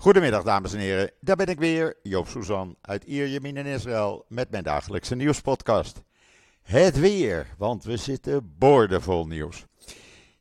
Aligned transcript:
Goedemiddag 0.00 0.42
dames 0.42 0.72
en 0.72 0.78
heren, 0.78 1.10
daar 1.20 1.36
ben 1.36 1.46
ik 1.46 1.58
weer, 1.58 1.96
Joop 2.02 2.28
Suzan 2.28 2.76
uit 2.80 3.04
Ierjemien 3.04 3.56
in 3.56 3.66
Israël 3.66 4.24
met 4.28 4.50
mijn 4.50 4.62
dagelijkse 4.62 5.14
nieuwspodcast. 5.14 6.02
Het 6.62 6.98
weer, 6.98 7.46
want 7.56 7.84
we 7.84 7.96
zitten 7.96 8.54
boordevol 8.58 9.26
nieuws. 9.26 9.64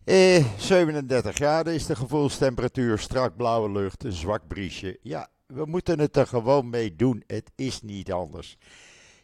Eh, 0.03 0.45
37 0.57 1.35
graden 1.35 1.73
is 1.73 1.85
de 1.85 1.95
gevoelstemperatuur, 1.95 2.99
strak 2.99 3.35
blauwe 3.35 3.71
lucht, 3.71 4.03
een 4.03 4.11
zwak 4.11 4.47
briesje. 4.47 4.99
Ja, 5.01 5.27
we 5.45 5.65
moeten 5.65 5.99
het 5.99 6.17
er 6.17 6.27
gewoon 6.27 6.69
mee 6.69 6.95
doen, 6.95 7.23
het 7.27 7.51
is 7.55 7.81
niet 7.81 8.11
anders. 8.11 8.57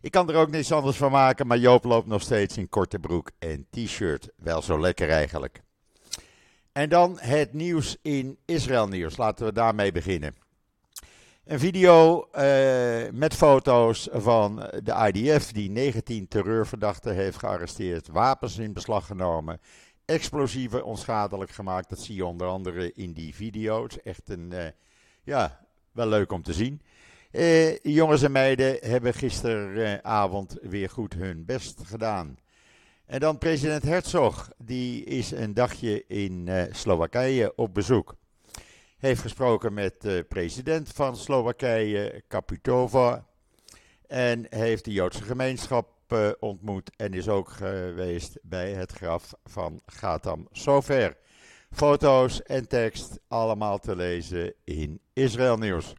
Ik 0.01 0.11
kan 0.11 0.29
er 0.29 0.35
ook 0.35 0.51
niets 0.51 0.71
anders 0.71 0.97
van 0.97 1.11
maken, 1.11 1.47
maar 1.47 1.57
Joop 1.57 1.83
loopt 1.83 2.07
nog 2.07 2.21
steeds 2.21 2.57
in 2.57 2.69
korte 2.69 2.99
broek 2.99 3.31
en 3.39 3.67
t-shirt. 3.69 4.29
Wel 4.37 4.61
zo 4.61 4.79
lekker 4.79 5.09
eigenlijk. 5.09 5.62
En 6.73 6.89
dan 6.89 7.17
het 7.19 7.53
nieuws 7.53 7.97
in 8.01 8.37
Israël 8.45 8.87
nieuws. 8.87 9.17
Laten 9.17 9.45
we 9.45 9.53
daarmee 9.53 9.91
beginnen. 9.91 10.35
Een 11.45 11.59
video 11.59 12.27
uh, 12.35 13.09
met 13.11 13.33
foto's 13.33 14.07
van 14.11 14.55
de 14.83 15.11
IDF 15.11 15.51
die 15.51 15.69
19 15.69 16.27
terreurverdachten 16.27 17.15
heeft 17.15 17.37
gearresteerd, 17.37 18.07
wapens 18.07 18.57
in 18.57 18.73
beslag 18.73 19.05
genomen, 19.05 19.59
explosieven 20.05 20.85
onschadelijk 20.85 21.51
gemaakt. 21.51 21.89
Dat 21.89 21.99
zie 21.99 22.15
je 22.15 22.25
onder 22.25 22.47
andere 22.47 22.93
in 22.93 23.13
die 23.13 23.35
video. 23.35 23.83
Het 23.83 23.91
is 23.91 24.01
echt 24.01 24.29
een, 24.29 24.49
uh, 24.53 24.65
ja, 25.23 25.65
wel 25.91 26.07
leuk 26.07 26.31
om 26.31 26.43
te 26.43 26.53
zien. 26.53 26.81
Uh, 27.31 27.77
jongens 27.77 28.21
en 28.21 28.31
meiden 28.31 28.77
hebben 28.81 29.13
gisteravond 29.13 30.57
weer 30.61 30.89
goed 30.89 31.13
hun 31.13 31.45
best 31.45 31.81
gedaan. 31.85 32.37
En 33.05 33.19
dan 33.19 33.37
president 33.37 33.83
Herzog, 33.83 34.49
die 34.57 35.03
is 35.03 35.31
een 35.31 35.53
dagje 35.53 36.03
in 36.07 36.47
uh, 36.47 36.63
Slowakije 36.71 37.55
op 37.55 37.73
bezoek. 37.73 38.15
Heeft 38.97 39.21
gesproken 39.21 39.73
met 39.73 40.01
de 40.01 40.25
president 40.29 40.89
van 40.89 41.17
Slowakije, 41.17 42.23
Kaputova. 42.27 43.25
En 44.07 44.45
heeft 44.49 44.85
de 44.85 44.91
Joodse 44.91 45.23
gemeenschap 45.23 45.87
uh, 46.07 46.29
ontmoet 46.39 46.91
en 46.95 47.13
is 47.13 47.27
ook 47.27 47.49
geweest 47.49 48.37
bij 48.41 48.73
het 48.73 48.91
graf 48.91 49.33
van 49.45 49.81
Gatam 49.85 50.47
Sofer. 50.51 51.17
Foto's 51.71 52.41
en 52.41 52.67
tekst 52.67 53.19
allemaal 53.27 53.79
te 53.79 53.95
lezen 53.95 54.53
in 54.63 54.99
Israël 55.13 55.57
Nieuws. 55.57 55.93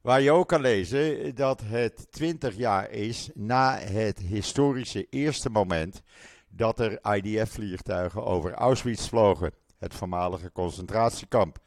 Waar 0.00 0.20
je 0.20 0.30
ook 0.30 0.48
kan 0.48 0.60
lezen 0.60 1.34
dat 1.34 1.62
het 1.64 2.12
20 2.12 2.56
jaar 2.56 2.90
is 2.90 3.30
na 3.34 3.78
het 3.78 4.18
historische 4.18 5.06
eerste 5.10 5.50
moment 5.50 6.02
dat 6.48 6.80
er 6.80 7.14
IDF-vliegtuigen 7.14 8.24
over 8.24 8.52
Auschwitz 8.52 9.08
vlogen, 9.08 9.52
het 9.78 9.94
voormalige 9.94 10.52
concentratiekamp. 10.52 11.58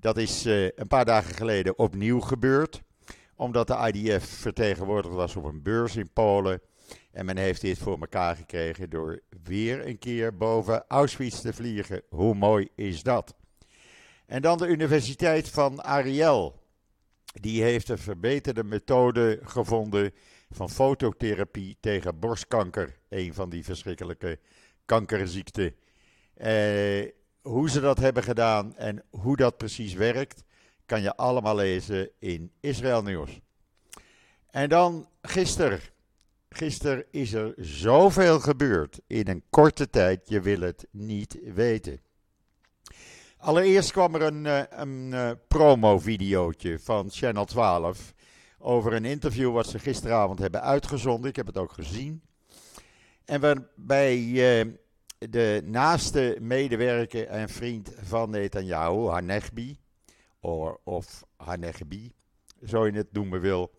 Dat 0.00 0.16
is 0.16 0.46
uh, 0.46 0.64
een 0.64 0.86
paar 0.88 1.04
dagen 1.04 1.34
geleden 1.34 1.78
opnieuw 1.78 2.20
gebeurd, 2.20 2.82
omdat 3.36 3.66
de 3.66 3.92
IDF 3.92 4.24
vertegenwoordigd 4.24 5.14
was 5.14 5.36
op 5.36 5.44
een 5.44 5.62
beurs 5.62 5.96
in 5.96 6.12
Polen. 6.12 6.60
En 7.12 7.24
men 7.26 7.36
heeft 7.36 7.60
dit 7.60 7.78
voor 7.78 8.00
elkaar 8.00 8.36
gekregen 8.36 8.90
door 8.90 9.20
weer 9.42 9.86
een 9.86 9.98
keer 9.98 10.36
boven 10.36 10.84
Auschwitz 10.88 11.40
te 11.40 11.52
vliegen. 11.52 12.02
Hoe 12.08 12.34
mooi 12.34 12.68
is 12.74 13.02
dat? 13.02 13.34
En 14.26 14.42
dan 14.42 14.58
de 14.58 14.66
Universiteit 14.66 15.48
van 15.48 15.82
Ariel 15.82 16.62
die 17.40 17.62
heeft 17.62 17.88
een 17.88 17.98
verbeterde 17.98 18.64
methode 18.64 19.40
gevonden 19.42 20.12
van 20.50 20.70
fototherapie 20.70 21.76
tegen 21.80 22.18
borstkanker. 22.18 22.98
Een 23.08 23.34
van 23.34 23.50
die 23.50 23.64
verschrikkelijke 23.64 24.38
kankerziekten. 24.84 25.74
Eh, 26.34 27.08
hoe 27.42 27.70
ze 27.70 27.80
dat 27.80 27.98
hebben 27.98 28.22
gedaan 28.22 28.76
en 28.76 29.04
hoe 29.10 29.36
dat 29.36 29.56
precies 29.56 29.94
werkt, 29.94 30.44
kan 30.86 31.02
je 31.02 31.16
allemaal 31.16 31.54
lezen 31.54 32.10
in 32.18 32.52
Israël 32.60 33.02
Nieuws. 33.02 33.40
En 34.50 34.68
dan 34.68 35.08
gisteren. 35.22 35.80
Gisteren 36.48 37.04
is 37.10 37.32
er 37.32 37.54
zoveel 37.56 38.40
gebeurd 38.40 39.00
in 39.06 39.28
een 39.28 39.42
korte 39.50 39.90
tijd, 39.90 40.28
je 40.28 40.40
wil 40.40 40.60
het 40.60 40.86
niet 40.90 41.38
weten. 41.54 42.00
Allereerst 43.44 43.92
kwam 43.92 44.14
er 44.14 44.22
een, 44.22 44.46
eh, 44.46 44.62
een 44.70 45.10
uh, 45.12 45.30
promo-videootje 45.48 46.78
van 46.78 47.10
Channel 47.10 47.44
12 47.44 48.14
over 48.58 48.92
een 48.92 49.04
interview 49.04 49.52
wat 49.52 49.66
ze 49.66 49.78
gisteravond 49.78 50.38
hebben 50.38 50.62
uitgezonden. 50.62 51.30
Ik 51.30 51.36
heb 51.36 51.46
het 51.46 51.58
ook 51.58 51.72
gezien. 51.72 52.22
En 53.24 53.40
waarbij 53.40 54.18
uh, 54.18 54.72
de 55.18 55.62
naaste 55.64 56.36
medewerker 56.40 57.26
en 57.26 57.48
vriend 57.48 57.92
van 58.02 58.30
Netanyahu, 58.30 59.08
Hanegbi, 59.08 59.78
of, 60.84 61.24
Hanegbi, 61.36 62.12
zo 62.66 62.86
je 62.86 62.92
het 62.92 63.12
noemen 63.12 63.40
wil, 63.40 63.70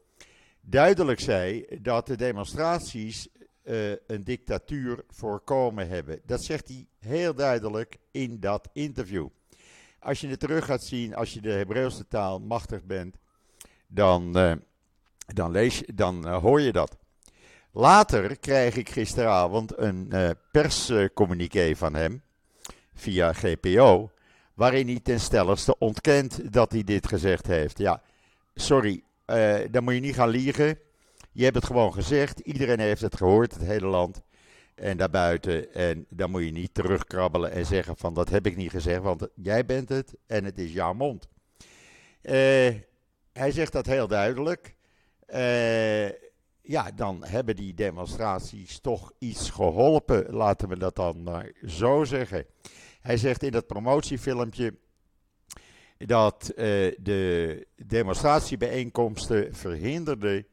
duidelijk 0.62 1.20
zei 1.20 1.66
dat 1.82 2.08
de 2.08 2.16
demonstraties 2.16 3.28
uh, 3.64 3.92
een 4.08 4.24
dictatuur 4.24 5.04
voorkomen 5.10 5.88
hebben. 5.88 6.22
Dat 6.26 6.44
zegt 6.44 6.68
hij 6.68 6.88
heel 7.00 7.34
duidelijk 7.34 7.98
in 8.12 8.40
dat 8.40 8.70
interview. 8.74 9.28
Als 10.06 10.22
je 10.22 10.28
het 10.28 10.40
terug 10.40 10.66
gaat 10.66 10.84
zien, 10.84 11.16
als 11.16 11.34
je 11.34 11.42
de 11.42 11.52
Hebreeuwse 11.52 12.08
taal 12.08 12.40
machtig 12.40 12.84
bent, 12.84 13.18
dan, 13.88 14.38
uh, 14.38 14.52
dan, 15.26 15.52
lees, 15.52 15.84
dan 15.94 16.28
uh, 16.28 16.38
hoor 16.38 16.62
je 16.62 16.72
dat. 16.72 16.98
Later 17.72 18.40
krijg 18.40 18.76
ik 18.76 18.90
gisteravond 18.90 19.78
een 19.78 20.10
uh, 20.14 20.30
perscommuniqué 20.52 21.76
van 21.76 21.94
hem, 21.94 22.22
via 22.94 23.34
GPO, 23.34 24.12
waarin 24.54 24.88
hij 24.88 25.00
ten 25.00 25.20
stelligste 25.20 25.78
ontkent 25.78 26.54
dat 26.54 26.72
hij 26.72 26.84
dit 26.84 27.08
gezegd 27.08 27.48
heeft. 27.48 27.78
Ja, 27.78 28.02
sorry, 28.56 29.04
dan 29.72 29.84
moet 29.84 29.94
je 29.94 30.00
niet 30.00 30.16
gaan 30.16 30.30
liegen. 30.30 30.80
Je 31.32 31.44
hebt 31.44 31.56
het 31.56 31.66
gewoon 31.66 31.94
gezegd, 31.94 32.40
iedereen 32.40 32.80
heeft 32.80 33.02
het 33.02 33.18
gehoord, 33.18 33.54
het 33.54 33.64
hele 33.64 33.88
land 33.88 34.22
en 34.76 34.98
daarbuiten. 34.98 35.74
En 35.74 36.06
dan 36.10 36.32
moet 36.32 36.44
je 36.44 36.52
niet 36.52 36.74
terugkrabbelen 36.74 37.52
en 37.52 37.66
zeggen 37.66 37.98
van 37.98 38.14
dat 38.14 38.30
heb 38.30 38.46
ik 38.46 38.56
niet 38.56 38.72
gezegd, 38.72 39.02
want 39.02 39.28
jij 39.36 39.66
bent 39.66 39.90
het 39.90 40.16
en 40.28 40.44
het 40.44 40.58
is 40.58 40.74
jouw 40.74 40.94
mond. 40.94 41.28
Uh, 42.22 42.32
hij 43.34 43.52
zegt 43.52 43.72
dat 43.72 43.86
heel 43.86 44.08
duidelijk. 44.08 44.76
Uh, 45.28 46.10
ja, 46.62 46.92
dan 46.96 47.24
hebben 47.26 47.56
die 47.56 47.74
demonstraties 47.74 48.80
toch 48.80 49.12
iets 49.20 49.50
geholpen, 49.50 50.34
laten 50.34 50.70
we 50.70 50.78
dat 50.78 50.96
dan 50.96 51.24
maar 51.24 51.52
zo 51.66 52.04
zeggen. 52.04 52.46
Hij 53.02 53.18
zegt 53.18 53.44
in 53.44 53.52
dat 53.52 53.68
promotiefilmpje 53.68 54.76
dat 55.98 56.52
uh, 56.56 56.56
de 56.98 57.68
demonstratiebijeenkomsten 57.86 59.56
verhinderden 59.56 60.48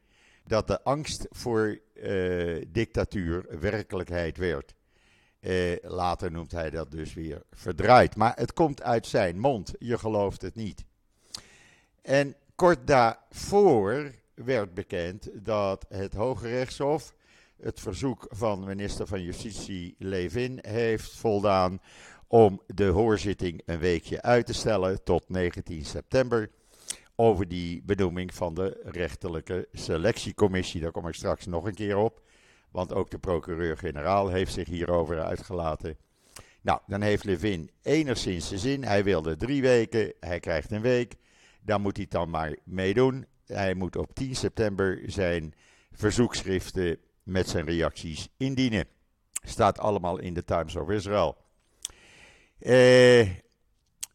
dat 0.47 0.67
de 0.67 0.83
angst 0.83 1.27
voor 1.31 1.79
dictatuur 2.69 3.61
werkelijkheid 3.61 4.37
werd. 4.37 4.75
Uh, 5.41 5.77
later 5.83 6.31
noemt 6.31 6.53
hij 6.53 6.71
dat 6.71 6.91
dus 6.91 7.15
weer 7.15 7.43
verdraaid. 7.51 8.17
Maar 8.17 8.33
het 8.37 8.53
komt 8.53 8.83
uit 8.83 9.07
zijn 9.07 9.39
mond, 9.39 9.73
je 9.79 9.99
gelooft 9.99 10.43
het 10.43 10.55
niet. 10.55 10.85
En 12.03 12.37
kort 12.55 12.87
daarvoor 12.87 14.13
werd 14.35 14.75
bekend 14.75 15.31
dat 15.33 15.87
het 15.89 16.15
Hoge 16.15 16.49
Rechtshof 16.49 17.15
het 17.61 17.81
verzoek 17.81 18.27
van 18.29 18.65
minister 18.65 19.07
van 19.07 19.23
Justitie 19.23 19.95
Levin 19.99 20.59
heeft 20.61 21.17
voldaan 21.17 21.81
om 22.27 22.63
de 22.67 22.87
hoorzitting 22.87 23.63
een 23.65 23.79
weekje 23.79 24.23
uit 24.23 24.47
te 24.47 24.55
stellen 24.55 25.05
tot 25.05 25.29
19 25.29 25.85
september 25.85 26.51
over 27.17 27.49
die 27.49 27.83
benoeming 27.83 28.35
van 28.35 28.55
de 28.55 28.81
rechterlijke 28.85 29.69
selectiecommissie. 29.73 30.81
Daar 30.81 30.91
kom 30.91 31.09
ik 31.09 31.15
straks 31.15 31.47
nog 31.47 31.65
een 31.65 31.75
keer 31.75 31.97
op, 31.97 32.23
want 32.71 32.95
ook 32.95 33.11
de 33.11 33.19
procureur-generaal 33.19 34.29
heeft 34.29 34.53
zich 34.53 34.69
hierover 34.69 35.23
uitgelaten. 35.23 35.97
Nou, 36.63 36.81
dan 36.87 37.01
heeft 37.01 37.25
Levin 37.25 37.71
enigszins 37.83 38.49
de 38.49 38.59
zin. 38.59 38.85
Hij 38.85 39.05
wilde 39.05 39.37
drie 39.37 39.63
weken, 39.63 40.13
hij 40.21 40.41
krijgt 40.41 40.71
een 40.71 40.81
week. 40.81 41.15
Dan 41.61 41.81
moet 41.81 41.97
hij 41.97 42.07
dan 42.09 42.31
maar 42.31 42.57
meedoen. 42.65 43.27
Hij 43.47 43.75
moet 43.75 43.97
op 43.97 44.15
10 44.15 44.37
september 44.37 45.03
zijn 45.07 45.55
verzoekschriften 45.93 46.99
met 47.23 47.49
zijn 47.49 47.65
reacties 47.65 48.29
indienen. 48.37 48.87
Staat 49.45 49.79
allemaal 49.79 50.19
in 50.19 50.35
de 50.35 50.45
Times 50.45 50.77
of 50.77 50.91
Israel. 50.91 51.37
Eh, 52.59 53.29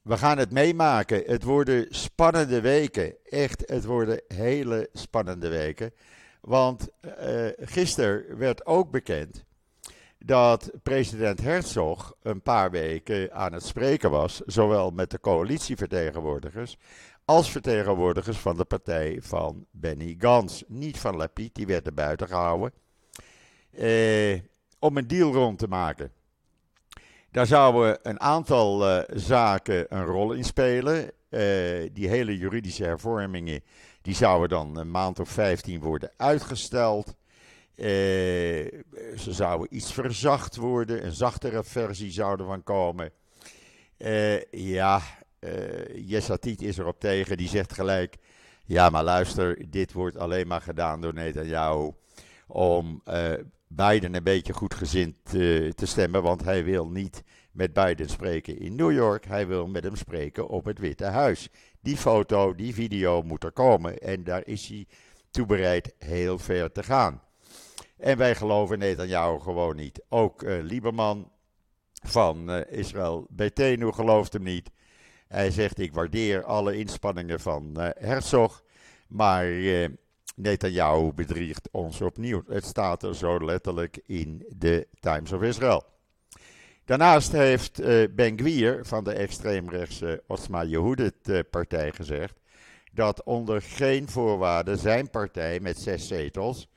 we 0.08 0.18
gaan 0.18 0.38
het 0.38 0.52
meemaken. 0.52 1.24
Het 1.26 1.44
worden 1.44 1.86
spannende 1.90 2.62
weken. 2.62 3.16
Echt, 3.24 3.70
het 3.70 3.86
worden 3.86 4.22
hele 4.28 4.90
spannende 4.94 5.50
weken. 5.50 5.94
Want 6.42 6.90
uh, 7.04 7.48
gisteren 7.58 8.38
werd 8.38 8.66
ook 8.66 8.92
bekend 8.92 9.46
dat 10.20 10.72
president 10.84 11.42
Herzog 11.42 12.16
een 12.22 12.42
paar 12.42 12.72
weken 12.72 13.34
aan 13.34 13.54
het 13.54 13.64
spreken 13.64 14.12
was, 14.12 14.42
zowel 14.46 14.92
met 14.92 15.12
de 15.12 15.20
coalitievertegenwoordigers 15.20 16.78
als 17.26 17.52
vertegenwoordigers 17.52 18.38
van 18.38 18.58
de 18.58 18.66
partij 18.66 19.20
van 19.22 19.66
Benny 19.72 20.16
Gans. 20.18 20.64
Niet 20.68 21.00
van 21.00 21.16
Lapid, 21.16 21.56
die 21.56 21.66
werd 21.68 21.86
er 21.86 21.94
buiten 21.94 22.28
gehouden. 22.28 22.72
Uh, 23.72 24.40
om 24.80 24.98
een 24.98 25.08
deal 25.08 25.34
rond 25.34 25.60
te 25.60 25.68
maken. 25.68 26.12
Daar 27.32 27.48
zouden 27.48 28.00
een 28.02 28.20
aantal 28.20 29.04
zaken 29.14 29.86
een 29.90 30.06
rol 30.06 30.32
in 30.32 30.44
spelen. 30.44 31.12
die 31.94 32.08
hele 32.08 32.38
juridische 32.38 32.84
hervormingen 32.84 33.64
die 34.02 34.16
zouden 34.16 34.50
dan 34.50 34.78
een 34.78 34.92
maand 34.92 35.20
of 35.20 35.30
15 35.30 35.80
worden 35.80 36.12
uitgesteld. 36.18 37.16
ze 37.76 38.84
zouden 39.16 39.76
iets 39.76 39.94
verzacht 39.94 40.56
worden, 40.56 41.06
een 41.06 41.12
zachtere 41.12 41.64
versie 41.64 42.12
zou 42.12 42.40
er 42.40 42.46
van 42.46 42.64
komen. 42.64 43.12
ja, 44.52 45.02
Yesatit 45.94 46.62
is 46.62 46.78
erop 46.78 47.00
tegen, 47.00 47.38
die 47.38 47.50
zegt 47.50 47.74
gelijk: 47.74 48.16
Ja, 48.66 48.90
maar 48.90 49.04
luister, 49.04 49.66
dit 49.70 49.94
wordt 49.94 50.18
alleen 50.18 50.48
maar 50.48 50.62
gedaan 50.62 51.02
door 51.02 51.14
Netanyahu 51.14 51.92
om 52.48 53.02
Biden 53.68 54.16
een 54.16 54.24
beetje 54.24 54.54
goedgezind 54.54 55.16
uh, 55.34 55.72
te 55.72 55.86
stemmen, 55.86 56.24
want 56.24 56.44
hij 56.44 56.64
wil 56.64 56.88
niet 56.88 57.24
met 57.52 57.74
Biden 57.74 58.10
spreken 58.10 58.60
in 58.60 58.76
New 58.76 58.92
York, 58.92 59.26
hij 59.26 59.48
wil 59.48 59.68
met 59.68 59.84
hem 59.84 59.96
spreken 59.96 60.48
op 60.48 60.66
het 60.66 60.80
Witte 60.80 61.06
Huis. 61.06 61.50
Die 61.82 61.98
foto, 61.98 62.56
die 62.56 62.74
video 62.74 63.22
moet 63.22 63.44
er 63.44 63.52
komen 63.52 63.98
en 63.98 64.24
daar 64.24 64.46
is 64.46 64.68
hij 64.68 64.88
toe 65.32 65.46
bereid 65.46 65.94
heel 66.00 66.38
ver 66.38 66.72
te 66.72 66.84
gaan. 66.84 67.22
En 67.98 68.18
wij 68.18 68.36
geloven 68.36 68.80
Netanyahu 68.80 69.40
gewoon 69.40 69.76
niet. 69.76 70.04
Ook 70.10 70.42
Lieberman 70.42 71.32
van 72.04 72.52
Israël 72.66 73.28
Betenu 73.30 73.92
gelooft 73.92 74.34
hem 74.34 74.44
niet. 74.44 74.70
Hij 75.28 75.52
zegt: 75.52 75.80
Ik 75.80 75.94
waardeer 75.94 76.44
alle 76.44 76.78
inspanningen 76.78 77.40
van 77.40 77.74
uh, 77.78 77.90
Herzog, 78.00 78.64
maar 79.08 79.48
uh, 79.48 79.88
Netanyahu 80.38 81.14
bedriegt 81.14 81.70
ons 81.72 82.02
opnieuw. 82.02 82.44
Het 82.48 82.66
staat 82.66 83.04
er 83.04 83.16
zo 83.16 83.46
letterlijk 83.46 84.00
in 84.06 84.46
de 84.56 84.88
Times 85.00 85.32
of 85.32 85.42
Israel. 85.42 85.84
Daarnaast 86.86 87.32
heeft 87.32 87.80
uh, 87.80 88.08
Ben 88.16 88.38
Gwier 88.40 88.86
van 88.86 89.04
de 89.04 89.14
extreemrechtse 89.14 90.24
Otzma 90.28 90.64
Yehudit 90.64 91.50
partij 91.50 91.92
gezegd 91.92 92.40
dat 92.94 93.24
onder 93.24 93.62
geen 93.62 94.10
voorwaarden 94.10 94.78
zijn 94.78 95.10
partij 95.10 95.60
met 95.60 95.78
zes 95.78 96.08
zetels 96.08 96.68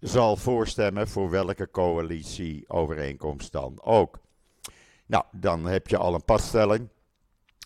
zal 0.00 0.36
voorstemmen 0.36 1.08
voor 1.08 1.30
welke 1.30 1.70
coalitieovereenkomst 1.70 3.52
dan 3.52 3.82
ook. 3.82 4.18
Nou, 5.06 5.24
dan 5.32 5.66
heb 5.66 5.88
je 5.88 5.96
al 5.96 6.14
een 6.14 6.24
padstelling. 6.24 6.88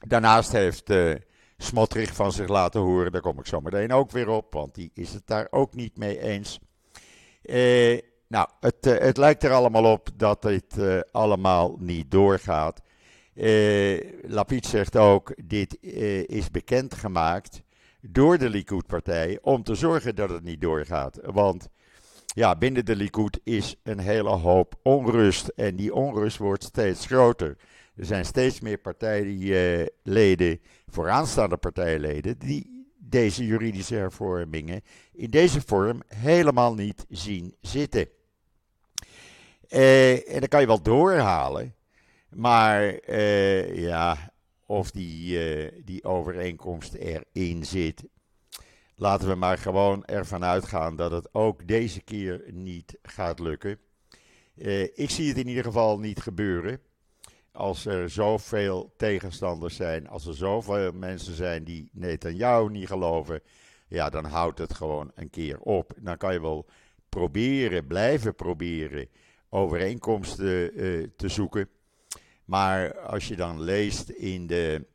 Daarnaast 0.06 0.52
heeft 0.52 0.90
uh, 0.90 1.14
Smotrich 1.62 2.14
van 2.14 2.32
zich 2.32 2.48
laten 2.48 2.80
horen, 2.80 3.12
daar 3.12 3.20
kom 3.20 3.38
ik 3.38 3.46
zo 3.46 3.60
meteen 3.60 3.92
ook 3.92 4.10
weer 4.10 4.28
op, 4.28 4.52
want 4.52 4.74
die 4.74 4.90
is 4.94 5.12
het 5.12 5.26
daar 5.26 5.46
ook 5.50 5.74
niet 5.74 5.96
mee 5.96 6.20
eens. 6.20 6.58
Uh, 7.42 7.98
nou, 8.28 8.48
het, 8.60 8.86
uh, 8.86 8.98
het, 8.98 9.16
lijkt 9.16 9.44
er 9.44 9.52
allemaal 9.52 9.92
op 9.92 10.08
dat 10.16 10.42
dit 10.42 10.76
allemaal 11.12 11.76
niet 11.78 12.10
doorgaat. 12.10 12.80
Lapid 14.22 14.66
zegt 14.66 14.96
ook, 14.96 15.34
dit 15.44 15.78
is 16.26 16.50
bekendgemaakt 16.50 17.62
door 18.00 18.38
de 18.38 18.48
Likud-partij 18.48 19.38
om 19.42 19.62
te 19.62 19.74
zorgen 19.74 20.14
dat 20.14 20.30
het 20.30 20.42
niet 20.42 20.60
doorgaat. 20.60 21.18
Want 21.22 21.68
ja, 22.34 22.56
binnen 22.56 22.84
de 22.84 22.96
Likud 22.96 23.40
is 23.44 23.76
een 23.82 23.98
hele 23.98 24.30
hoop 24.30 24.74
onrust 24.82 25.48
en 25.48 25.76
die 25.76 25.94
onrust 25.94 26.36
wordt 26.36 26.64
steeds 26.64 27.06
groter. 27.06 27.56
Er 28.00 28.06
zijn 28.06 28.24
steeds 28.24 28.60
meer 28.60 28.78
partijleden, 28.78 30.60
vooraanstaande 30.86 31.56
partijleden, 31.56 32.38
die 32.38 32.88
deze 32.98 33.46
juridische 33.46 33.94
hervormingen 33.94 34.82
in 35.12 35.30
deze 35.30 35.60
vorm 35.60 36.02
helemaal 36.06 36.74
niet 36.74 37.06
zien 37.08 37.56
zitten. 37.60 38.08
Eh, 39.68 40.34
en 40.34 40.38
dan 40.38 40.48
kan 40.48 40.60
je 40.60 40.66
wel 40.66 40.82
doorhalen, 40.82 41.74
maar 42.28 42.94
eh, 42.94 43.76
ja, 43.76 44.32
of 44.66 44.90
die, 44.90 45.44
eh, 45.44 45.72
die 45.84 46.04
overeenkomst 46.04 46.94
erin 46.94 47.64
zit. 47.64 48.04
Laten 48.94 49.28
we 49.28 49.34
maar 49.34 49.58
gewoon 49.58 50.04
ervan 50.04 50.44
uitgaan 50.44 50.96
dat 50.96 51.10
het 51.10 51.34
ook 51.34 51.66
deze 51.66 52.00
keer 52.00 52.44
niet 52.52 52.98
gaat 53.02 53.38
lukken. 53.38 53.78
Eh, 54.56 54.82
ik 54.82 55.10
zie 55.10 55.28
het 55.28 55.38
in 55.38 55.48
ieder 55.48 55.64
geval 55.64 55.98
niet 55.98 56.20
gebeuren 56.20 56.80
als 57.52 57.86
er 57.86 58.10
zoveel 58.10 58.94
tegenstanders 58.96 59.76
zijn, 59.76 60.08
als 60.08 60.26
er 60.26 60.34
zoveel 60.34 60.92
mensen 60.92 61.34
zijn 61.34 61.64
die 61.64 61.90
Netanyahu 61.92 62.70
niet 62.70 62.86
geloven, 62.86 63.42
ja, 63.88 64.10
dan 64.10 64.24
houdt 64.24 64.58
het 64.58 64.74
gewoon 64.74 65.10
een 65.14 65.30
keer 65.30 65.60
op. 65.60 65.92
Dan 65.96 66.16
kan 66.16 66.32
je 66.32 66.40
wel 66.40 66.66
proberen, 67.08 67.86
blijven 67.86 68.34
proberen 68.34 69.08
overeenkomsten 69.48 70.80
uh, 70.80 71.06
te 71.16 71.28
zoeken. 71.28 71.68
Maar 72.44 72.98
als 72.98 73.28
je 73.28 73.36
dan 73.36 73.60
leest 73.60 74.08
in 74.08 74.46
de, 74.46 74.86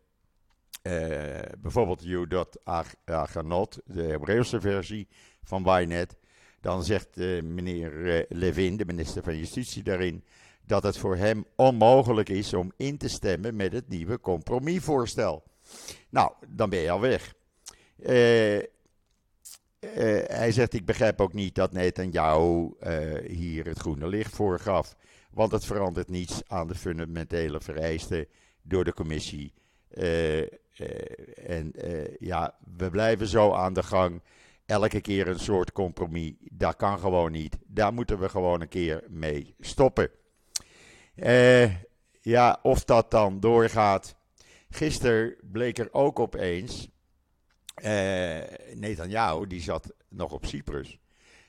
uh, 0.83 1.61
bijvoorbeeld 1.61 2.03
Judot 2.03 2.59
Aganot, 3.05 3.81
de 3.85 4.03
Hebreeuwse 4.03 4.61
versie 4.61 5.07
van 5.43 5.81
Ynet, 5.81 6.17
dan 6.61 6.83
zegt 6.83 7.17
uh, 7.17 7.41
meneer 7.41 8.25
Levin, 8.29 8.77
de 8.77 8.85
minister 8.85 9.23
van 9.23 9.37
Justitie, 9.37 9.83
daarin 9.83 10.23
dat 10.65 10.83
het 10.83 10.97
voor 10.97 11.15
hem 11.15 11.45
onmogelijk 11.55 12.29
is 12.29 12.53
om 12.53 12.71
in 12.77 12.97
te 12.97 13.07
stemmen 13.07 13.55
met 13.55 13.73
het 13.73 13.89
nieuwe 13.89 14.19
compromisvoorstel. 14.19 15.43
Nou, 16.09 16.31
dan 16.47 16.69
ben 16.69 16.79
je 16.79 16.91
al 16.91 16.99
weg. 16.99 17.33
Uh, 17.99 18.57
uh, 18.57 18.63
hij 20.27 20.51
zegt: 20.51 20.73
Ik 20.73 20.85
begrijp 20.85 21.21
ook 21.21 21.33
niet 21.33 21.55
dat 21.55 21.71
Netanyahu 21.71 22.73
uh, 22.79 23.31
hier 23.31 23.65
het 23.65 23.79
groene 23.79 24.07
licht 24.07 24.35
voor 24.35 24.59
gaf. 24.59 24.95
Want 25.31 25.51
het 25.51 25.65
verandert 25.65 26.09
niets 26.09 26.41
aan 26.47 26.67
de 26.67 26.75
fundamentele 26.75 27.61
vereisten 27.61 28.27
door 28.61 28.83
de 28.83 28.93
commissie. 28.93 29.53
en 31.45 31.73
ja, 32.19 32.55
we 32.77 32.89
blijven 32.89 33.27
zo 33.27 33.53
aan 33.53 33.73
de 33.73 33.83
gang. 33.83 34.21
Elke 34.65 35.01
keer 35.01 35.27
een 35.27 35.39
soort 35.39 35.71
compromis. 35.71 36.33
Dat 36.51 36.75
kan 36.75 36.99
gewoon 36.99 37.31
niet. 37.31 37.57
Daar 37.65 37.93
moeten 37.93 38.19
we 38.19 38.29
gewoon 38.29 38.61
een 38.61 38.67
keer 38.67 39.03
mee 39.09 39.55
stoppen. 39.59 40.09
Uh, 41.15 41.75
ja, 42.21 42.59
of 42.61 42.83
dat 42.83 43.11
dan 43.11 43.39
doorgaat. 43.39 44.15
Gisteren 44.69 45.35
bleek 45.41 45.77
er 45.77 45.93
ook 45.93 46.19
opeens. 46.19 46.89
Uh, 47.83 48.41
Netanyahu, 48.73 49.47
die 49.47 49.61
zat 49.61 49.93
nog 50.09 50.31
op 50.31 50.45
Cyprus. 50.45 50.99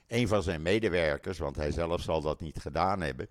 Een 0.07 0.27
van 0.27 0.43
zijn 0.43 0.61
medewerkers, 0.61 1.37
want 1.37 1.55
hij 1.55 1.71
zelf 1.71 2.01
zal 2.01 2.21
dat 2.21 2.41
niet 2.41 2.59
gedaan 2.59 3.01
hebben. 3.01 3.27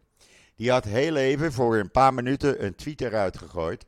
Die 0.54 0.70
had 0.70 0.84
heel 0.84 1.16
even 1.16 1.52
voor 1.52 1.76
een 1.76 1.90
paar 1.90 2.14
minuten 2.14 2.64
een 2.64 2.74
tweet 2.74 3.00
eruit 3.00 3.38
gegooid. 3.38 3.86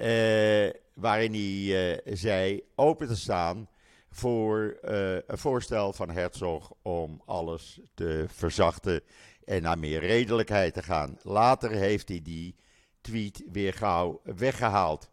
Uh, 0.00 0.70
waarin 0.94 1.34
hij 1.34 2.00
zei 2.04 2.62
open 2.74 3.06
te 3.06 3.16
staan 3.16 3.68
voor 4.10 4.78
een 4.80 5.38
voorstel 5.38 5.92
van 5.92 6.10
Herzog 6.10 6.72
om 6.82 7.22
alles 7.24 7.80
te 7.94 8.24
verzachten 8.28 9.02
en 9.46 9.62
naar 9.62 9.78
meer 9.78 10.00
redelijkheid 10.00 10.74
te 10.74 10.82
gaan. 10.82 11.18
Later 11.22 11.70
heeft 11.70 12.08
hij 12.08 12.22
die 12.22 12.56
tweet 13.00 13.42
weer 13.52 13.72
gauw 13.72 14.20
weggehaald. 14.24 15.10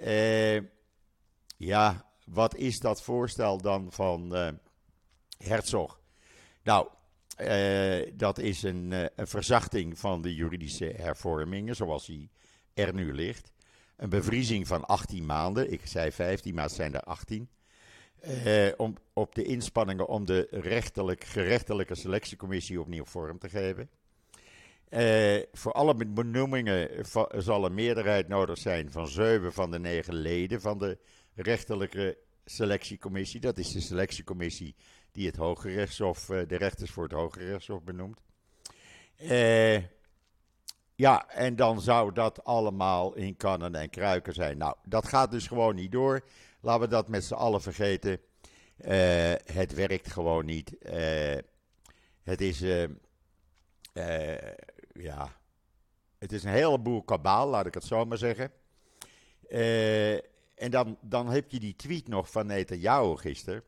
Uh, 0.00 0.60
ja, 1.56 2.10
wat 2.24 2.56
is 2.56 2.80
dat 2.80 3.02
voorstel 3.02 3.60
dan 3.60 3.92
van 3.92 4.36
uh, 4.36 4.48
Herzog? 5.38 6.00
Nou, 6.62 6.88
uh, 7.40 8.12
dat 8.14 8.38
is 8.38 8.62
een, 8.62 8.90
een, 8.90 9.26
verzachting 9.26 9.98
van 9.98 10.22
de 10.22 10.34
juridische 10.34 10.94
hervormingen 10.96 11.76
zoals 11.76 12.06
die 12.06 12.30
er 12.74 12.94
nu 12.94 13.14
ligt. 13.14 13.52
Een 13.96 14.08
bevriezing 14.08 14.66
van 14.66 14.84
18 14.84 15.26
maanden. 15.26 15.72
Ik 15.72 15.86
zei 15.86 16.12
15, 16.12 16.54
maar 16.54 16.64
het 16.64 16.72
zijn 16.72 16.94
er 16.94 17.02
18. 17.02 17.48
Eh, 18.20 18.68
om, 18.76 18.94
op 19.12 19.34
de 19.34 19.44
inspanningen 19.44 20.06
om 20.06 20.24
de 20.24 20.46
rechtelijk, 20.50 21.24
gerechtelijke 21.24 21.94
selectiecommissie 21.94 22.80
opnieuw 22.80 23.04
vorm 23.04 23.38
te 23.38 23.48
geven. 23.48 23.90
Eh, 24.88 25.42
voor 25.52 25.72
alle 25.72 25.94
benoemingen 26.06 27.06
zal 27.36 27.64
een 27.64 27.74
meerderheid 27.74 28.28
nodig 28.28 28.58
zijn 28.58 28.92
van 28.92 29.08
zeven 29.08 29.52
van 29.52 29.70
de 29.70 29.78
negen 29.78 30.14
leden 30.14 30.60
van 30.60 30.78
de 30.78 30.98
rechterlijke 31.34 32.18
selectiecommissie. 32.44 33.40
Dat 33.40 33.58
is 33.58 33.72
de 33.72 33.80
selectiecommissie 33.80 34.74
die 35.12 35.26
het 35.26 35.36
Hoge 35.36 35.70
Rechtshof, 35.70 36.28
uh, 36.28 36.40
de 36.46 36.56
rechters 36.56 36.90
voor 36.90 37.02
het 37.02 37.12
Hoge 37.12 37.38
Rechtshof 37.38 37.82
benoemt. 37.82 38.20
Uh, 39.22 39.76
ja, 40.94 41.28
en 41.28 41.56
dan 41.56 41.80
zou 41.80 42.12
dat 42.12 42.44
allemaal 42.44 43.14
in 43.14 43.36
kannen 43.36 43.74
en 43.74 43.90
kruiken 43.90 44.34
zijn. 44.34 44.58
Nou, 44.58 44.74
dat 44.84 45.08
gaat 45.08 45.30
dus 45.30 45.46
gewoon 45.46 45.74
niet 45.74 45.92
door. 45.92 46.24
Laten 46.60 46.80
we 46.80 46.88
dat 46.88 47.08
met 47.08 47.24
z'n 47.24 47.34
allen 47.34 47.62
vergeten. 47.62 48.20
Uh, 48.80 49.32
het 49.44 49.74
werkt 49.74 50.12
gewoon 50.12 50.44
niet. 50.44 50.76
Uh, 50.80 51.36
het 52.22 52.40
is, 52.40 52.62
uh, 52.62 52.84
ja, 54.92 55.36
het 56.18 56.32
is 56.32 56.44
een 56.44 56.50
heleboel 56.50 57.02
kabaal, 57.02 57.48
laat 57.48 57.66
ik 57.66 57.74
het 57.74 57.84
zo 57.84 58.04
maar 58.04 58.18
zeggen. 58.18 58.50
en 60.54 60.70
dan, 60.70 60.98
dan 61.00 61.28
heb 61.28 61.50
je 61.50 61.60
die 61.60 61.76
tweet 61.76 62.08
nog 62.08 62.30
van 62.30 62.46
Netanyahu 62.46 63.16
gisteren. 63.16 63.62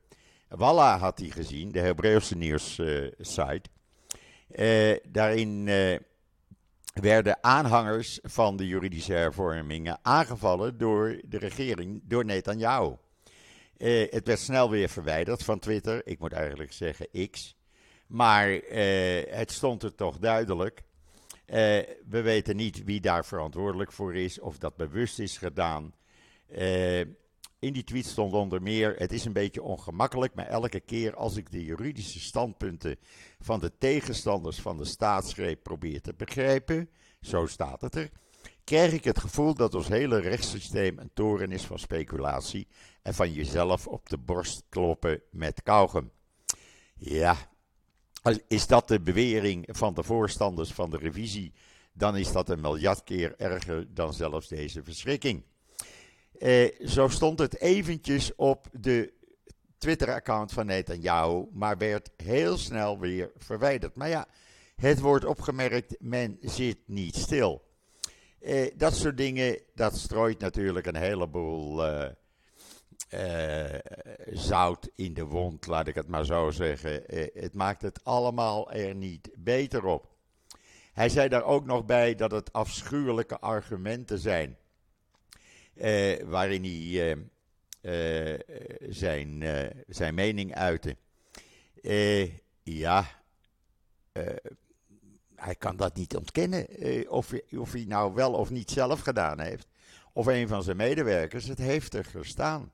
Walla 0.49 0.99
had 0.99 1.17
die 1.17 1.31
gezien, 1.31 1.73
de 1.73 1.81
Hebreeuwse 1.81 2.37
nieuws 2.37 2.81
site. 3.19 3.69
daarin 5.09 5.69
werden 6.93 7.45
aanhangers 7.45 8.19
van 8.23 8.57
de 8.57 8.67
juridische 8.67 9.13
hervormingen 9.13 9.99
aangevallen 10.03 10.79
door 10.79 11.21
de 11.25 11.39
regering, 11.39 12.01
door 12.05 12.25
Netanyahu. 12.25 12.95
Uh, 13.79 14.11
het 14.11 14.27
werd 14.27 14.39
snel 14.39 14.71
weer 14.71 14.89
verwijderd 14.89 15.45
van 15.45 15.59
Twitter. 15.59 16.07
Ik 16.07 16.19
moet 16.19 16.33
eigenlijk 16.33 16.73
zeggen 16.73 17.31
X. 17.31 17.57
Maar 18.07 18.51
uh, 18.53 19.23
het 19.29 19.53
stond 19.53 19.83
er 19.83 19.95
toch 19.95 20.19
duidelijk. 20.19 20.83
Uh, 21.47 21.57
we 22.09 22.23
weten 22.23 22.57
niet 22.57 22.85
wie 22.85 23.01
daar 23.01 23.25
verantwoordelijk 23.25 23.93
voor 23.93 24.15
is, 24.15 24.41
of 24.41 24.59
dat 24.59 24.77
bewust 24.77 25.19
is 25.19 25.39
gedaan. 25.39 25.95
In 27.61 27.73
die 27.73 27.85
tweet 27.85 28.07
stond 28.07 28.33
onder 28.33 28.63
meer: 28.63 28.95
Het 28.97 29.13
is 29.13 29.25
een 29.25 29.33
beetje 29.33 29.63
ongemakkelijk, 29.63 30.35
maar 30.35 30.47
elke 30.47 30.81
keer 30.81 31.15
als 31.15 31.37
ik 31.37 31.51
de 31.51 31.65
juridische 31.65 32.21
standpunten 32.21 32.97
van 33.41 33.61
de 33.61 33.73
tegenstanders 33.79 34.61
van 34.61 34.77
de 34.77 34.85
staatsgreep 34.85 35.63
probeer 35.63 36.01
te 36.01 36.15
begrijpen, 36.17 36.91
zo 37.21 37.47
staat 37.47 37.81
het 37.81 37.95
er, 37.95 38.11
krijg 38.65 38.93
ik 38.93 39.05
het 39.05 39.19
gevoel 39.19 39.55
dat 39.55 39.75
ons 39.75 39.89
hele 39.89 40.21
rechtssysteem 40.21 40.99
een 40.99 41.11
toren 41.15 41.53
is 41.53 41.65
van 41.65 41.79
speculatie 41.79 42.69
en 43.03 43.15
van 43.15 43.33
jezelf 43.33 43.87
op 43.87 44.09
de 44.09 44.19
borst 44.19 44.63
kloppen 44.69 45.23
met 45.31 45.63
kauwgum. 45.63 46.11
Ja, 46.95 47.37
is 48.49 48.67
dat 48.67 48.89
de 48.89 49.01
bewering 49.01 49.69
van 49.69 49.95
de 49.95 50.03
voorstanders 50.03 50.73
van 50.73 50.91
de 50.91 50.97
revisie, 50.97 51.53
dan 51.93 52.17
is 52.17 52.33
dat 52.33 52.49
een 52.49 52.61
miljard 52.61 53.05
keer 53.05 53.35
erger 53.39 53.95
dan 53.95 54.15
zelfs 54.15 54.49
deze 54.49 54.83
verschrikking. 54.83 55.45
Eh, 56.41 56.87
zo 56.87 57.09
stond 57.09 57.39
het 57.39 57.61
eventjes 57.61 58.35
op 58.35 58.69
de 58.73 59.13
Twitter-account 59.79 60.53
van 60.53 60.67
Netanyahu, 60.67 61.47
maar 61.53 61.79
werd 61.79 62.11
heel 62.17 62.57
snel 62.57 62.99
weer 62.99 63.31
verwijderd. 63.37 63.97
Maar 63.97 64.09
ja, 64.09 64.27
het 64.77 65.01
wordt 65.01 65.25
opgemerkt, 65.25 65.97
men 65.99 66.39
zit 66.41 66.79
niet 66.87 67.17
stil. 67.17 67.63
Eh, 68.41 68.71
dat 68.77 68.97
soort 68.97 69.17
dingen, 69.17 69.61
dat 69.75 69.97
strooit 69.99 70.39
natuurlijk 70.39 70.87
een 70.87 70.97
heleboel 70.97 71.87
uh, 71.87 72.09
zout 74.33 74.91
in 74.95 75.15
de 75.15 75.25
wond, 75.25 75.67
laat 75.67 75.87
ik 75.87 75.95
het 75.95 76.09
maar 76.09 76.25
zo 76.25 76.51
zeggen. 76.51 77.03
het 77.35 77.55
maakt 77.55 77.83
het 77.83 78.05
allemaal 78.05 78.73
er 78.73 78.95
niet 78.95 79.31
beter 79.39 79.85
op. 79.85 80.09
Hij 80.93 81.09
zei 81.09 81.29
daar 81.29 81.45
ook 81.45 81.65
nog 81.65 81.85
bij 81.85 82.15
dat 82.15 82.31
het 82.31 82.53
afschuwelijke 82.53 83.39
argumenten 83.39 84.19
zijn. 84.19 84.59
Waarin 86.25 86.65
hij 86.65 87.17
zijn, 88.89 89.45
zijn 89.87 90.15
mening 90.15 90.55
uitte. 90.55 90.97
ja, 92.63 93.23
hij 95.41 95.55
kan 95.55 95.77
dat 95.77 95.97
niet 95.97 96.17
ontkennen. 96.17 96.69
Eh, 96.69 97.11
of, 97.11 97.33
of 97.57 97.73
hij 97.73 97.85
nou 97.89 98.15
wel 98.15 98.33
of 98.33 98.51
niet 98.51 98.71
zelf 98.71 99.01
gedaan 99.01 99.41
heeft. 99.41 99.69
Of 100.13 100.27
een 100.27 100.49
van 100.49 100.63
zijn 100.63 100.77
medewerkers. 100.77 101.47
Het 101.47 101.59
heeft 101.59 101.95
er 101.95 102.05
gestaan. 102.05 102.73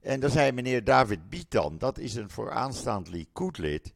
En 0.00 0.20
dan 0.20 0.30
zei 0.30 0.52
meneer 0.52 0.84
David 0.84 1.28
Bietan, 1.28 1.78
dat 1.78 1.98
is 1.98 2.14
een 2.14 2.30
vooraanstaand 2.30 3.08
Likud-lid. 3.08 3.94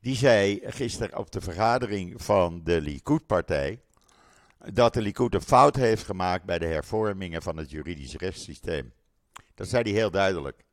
Die 0.00 0.16
zei 0.16 0.60
gisteren 0.64 1.18
op 1.18 1.30
de 1.30 1.40
vergadering 1.40 2.22
van 2.22 2.60
de 2.64 2.80
Likud-partij. 2.80 3.80
Dat 4.58 4.94
de 4.94 5.00
Likud 5.00 5.34
een 5.34 5.42
fout 5.42 5.76
heeft 5.76 6.04
gemaakt 6.04 6.44
bij 6.44 6.58
de 6.58 6.66
hervormingen 6.66 7.42
van 7.42 7.56
het 7.56 7.70
juridisch 7.70 8.16
rechtssysteem. 8.16 8.92
Dat 9.54 9.68
zei 9.68 9.82
hij 9.82 9.92
heel 9.92 10.10
duidelijk. 10.10 10.64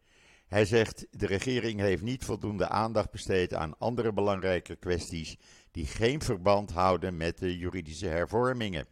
Hij 0.47 0.65
zegt: 0.65 1.05
de 1.11 1.25
regering 1.25 1.79
heeft 1.79 2.01
niet 2.01 2.25
voldoende 2.25 2.67
aandacht 2.67 3.11
besteed 3.11 3.53
aan 3.53 3.77
andere 3.77 4.13
belangrijke 4.13 4.75
kwesties 4.75 5.37
die 5.71 5.85
geen 5.85 6.21
verband 6.21 6.71
houden 6.71 7.17
met 7.17 7.37
de 7.37 7.57
juridische 7.57 8.07
hervormingen. 8.07 8.85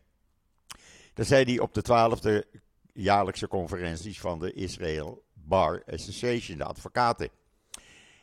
Dat 1.13 1.25
zei 1.25 1.43
hij 1.43 1.59
op 1.59 1.73
de 1.73 1.81
twaalfde 1.81 2.45
jaarlijkse 2.93 3.47
conferenties 3.47 4.19
van 4.19 4.39
de 4.39 4.53
Israel 4.53 5.23
Bar 5.33 5.83
Association, 5.85 6.57
de 6.57 6.63
advocaten. 6.63 7.29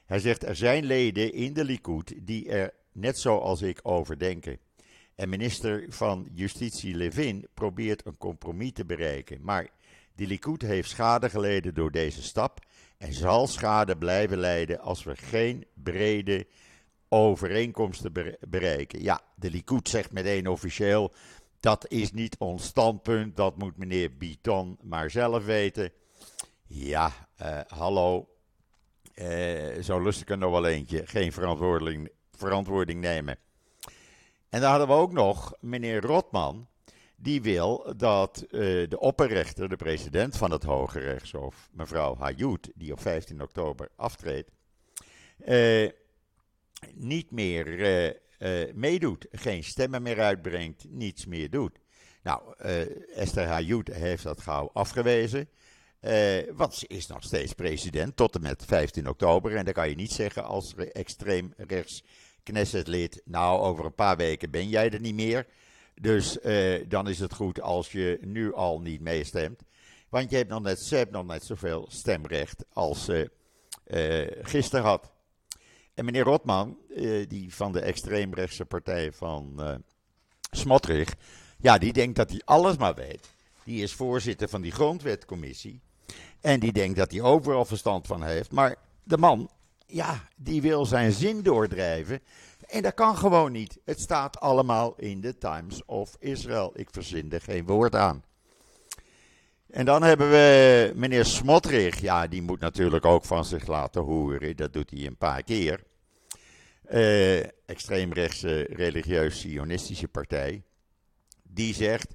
Hij 0.04 0.18
zegt 0.18 0.44
er 0.44 0.56
zijn 0.56 0.84
leden 0.84 1.32
in 1.32 1.52
de 1.52 1.64
Likud 1.64 2.14
die 2.22 2.48
er 2.48 2.74
net 2.92 3.18
zoals 3.18 3.62
ik 3.62 3.80
over 3.82 4.18
denken. 4.18 4.58
En 5.20 5.28
minister 5.28 5.84
van 5.88 6.28
Justitie 6.32 6.94
Levin 6.94 7.48
probeert 7.54 8.06
een 8.06 8.16
compromis 8.16 8.72
te 8.72 8.84
bereiken. 8.84 9.38
Maar 9.42 9.68
de 10.14 10.26
Likud 10.26 10.62
heeft 10.62 10.90
schade 10.90 11.30
geleden 11.30 11.74
door 11.74 11.90
deze 11.90 12.22
stap 12.22 12.58
en 12.98 13.12
zal 13.12 13.46
schade 13.46 13.96
blijven 13.96 14.38
lijden 14.38 14.80
als 14.80 15.04
we 15.04 15.16
geen 15.16 15.66
brede 15.74 16.46
overeenkomsten 17.08 18.12
bereiken. 18.48 19.02
Ja, 19.02 19.20
de 19.34 19.50
Likud 19.50 19.88
zegt 19.88 20.12
meteen 20.12 20.48
officieel, 20.48 21.12
dat 21.60 21.88
is 21.88 22.12
niet 22.12 22.36
ons 22.38 22.64
standpunt, 22.64 23.36
dat 23.36 23.56
moet 23.56 23.76
meneer 23.76 24.16
Biton 24.16 24.78
maar 24.82 25.10
zelf 25.10 25.44
weten. 25.44 25.92
Ja, 26.66 27.12
uh, 27.42 27.60
hallo, 27.66 28.28
uh, 29.14 29.82
zo 29.82 30.02
lust 30.02 30.20
ik 30.20 30.30
er 30.30 30.38
nog 30.38 30.50
wel 30.50 30.66
eentje, 30.66 31.06
geen 31.06 31.32
verantwoording 32.30 33.00
nemen. 33.00 33.38
En 34.50 34.60
dan 34.60 34.70
hadden 34.70 34.88
we 34.88 34.94
ook 34.94 35.12
nog 35.12 35.54
meneer 35.60 36.00
Rotman, 36.00 36.68
die 37.16 37.42
wil 37.42 37.94
dat 37.96 38.44
uh, 38.44 38.50
de 38.88 38.98
opperrechter, 38.98 39.68
de 39.68 39.76
president 39.76 40.36
van 40.36 40.50
het 40.50 40.62
Hoge 40.62 40.98
Rechtshof, 40.98 41.68
mevrouw 41.72 42.16
Hayut, 42.16 42.70
die 42.74 42.92
op 42.92 43.00
15 43.00 43.42
oktober 43.42 43.88
aftreedt, 43.96 44.50
niet 46.94 47.30
meer 47.30 47.66
uh, 48.38 48.74
meedoet, 48.74 49.26
geen 49.30 49.64
stemmen 49.64 50.02
meer 50.02 50.20
uitbrengt, 50.20 50.84
niets 50.88 51.26
meer 51.26 51.50
doet. 51.50 51.78
Nou, 52.22 52.54
Esther 53.14 53.46
Hayut 53.46 53.88
heeft 53.88 54.22
dat 54.22 54.40
gauw 54.40 54.70
afgewezen. 54.72 55.48
want 56.54 56.74
ze 56.74 56.86
is 56.86 57.06
nog 57.06 57.22
steeds 57.22 57.52
president 57.52 58.16
tot 58.16 58.34
en 58.34 58.42
met 58.42 58.64
15 58.64 59.08
oktober. 59.08 59.56
En 59.56 59.64
dan 59.64 59.74
kan 59.74 59.88
je 59.88 59.94
niet 59.94 60.12
zeggen 60.12 60.44
als 60.44 60.74
extreem 60.74 61.52
rechts 61.56 62.04
Knessetlid. 62.50 63.22
Nou, 63.24 63.60
over 63.60 63.84
een 63.84 63.94
paar 63.94 64.16
weken 64.16 64.50
ben 64.50 64.68
jij 64.68 64.90
er 64.90 65.00
niet 65.00 65.14
meer. 65.14 65.46
Dus 66.00 66.38
dan 66.88 67.08
is 67.08 67.18
het 67.18 67.34
goed 67.34 67.60
als 67.60 67.92
je 67.92 68.18
nu 68.20 68.54
al 68.54 68.80
niet 68.80 69.00
meestemt. 69.00 69.62
Want 70.08 70.30
je 70.30 70.36
hebt 70.36 70.48
nog 70.48 70.62
net, 70.62 70.80
ze 70.80 71.06
nog 71.10 71.26
net 71.26 71.44
zoveel 71.44 71.86
stemrecht 71.88 72.64
als 72.72 73.04
ze 73.04 73.30
gisteren 74.42 74.84
had. 74.84 75.10
En 75.94 76.04
meneer 76.04 76.24
Rotman, 76.24 76.78
eh, 76.96 77.28
die 77.28 77.54
van 77.54 77.72
de 77.72 77.80
extreemrechtse 77.80 78.64
partij 78.64 79.12
van 79.12 79.60
Smotrich, 80.50 81.14
ja, 81.58 81.78
die 81.78 81.92
denkt 81.92 82.16
dat 82.16 82.30
hij 82.30 82.42
alles 82.44 82.76
maar 82.76 82.94
weet. 82.94 83.30
Die 83.64 83.82
is 83.82 83.94
voorzitter 83.94 84.48
van 84.48 84.60
die 84.60 84.72
grondwetcommissie. 84.72 85.80
En 86.40 86.60
die 86.60 86.72
denkt 86.72 86.96
dat 86.96 87.10
hij 87.10 87.20
overal 87.20 87.64
verstand 87.64 88.06
van 88.06 88.22
heeft. 88.22 88.52
Maar 88.52 88.76
de 89.02 89.16
man, 89.16 89.50
ja, 89.90 90.28
die 90.36 90.62
wil 90.62 90.86
zijn 90.86 91.12
zin 91.12 91.42
doordrijven. 91.42 92.20
En 92.66 92.82
dat 92.82 92.94
kan 92.94 93.16
gewoon 93.16 93.52
niet. 93.52 93.78
Het 93.84 94.00
staat 94.00 94.40
allemaal 94.40 94.94
in 94.96 95.20
de 95.20 95.38
Times 95.38 95.84
of 95.84 96.16
Israel. 96.18 96.72
Ik 96.74 96.88
verzin 96.90 97.32
er 97.32 97.40
geen 97.40 97.66
woord 97.66 97.94
aan. 97.94 98.24
En 99.70 99.84
dan 99.84 100.02
hebben 100.02 100.30
we 100.30 100.92
meneer 100.94 101.24
Smotrich. 101.24 102.00
Ja, 102.00 102.26
die 102.26 102.42
moet 102.42 102.60
natuurlijk 102.60 103.04
ook 103.04 103.24
van 103.24 103.44
zich 103.44 103.66
laten 103.66 104.02
horen. 104.02 104.56
Dat 104.56 104.72
doet 104.72 104.90
hij 104.90 105.06
een 105.06 105.16
paar 105.16 105.42
keer. 105.42 105.82
Uh, 106.90 107.38
extreemrechtse 107.66 108.62
religieus-sionistische 108.62 110.08
partij. 110.08 110.62
Die 111.42 111.74
zegt: 111.74 112.14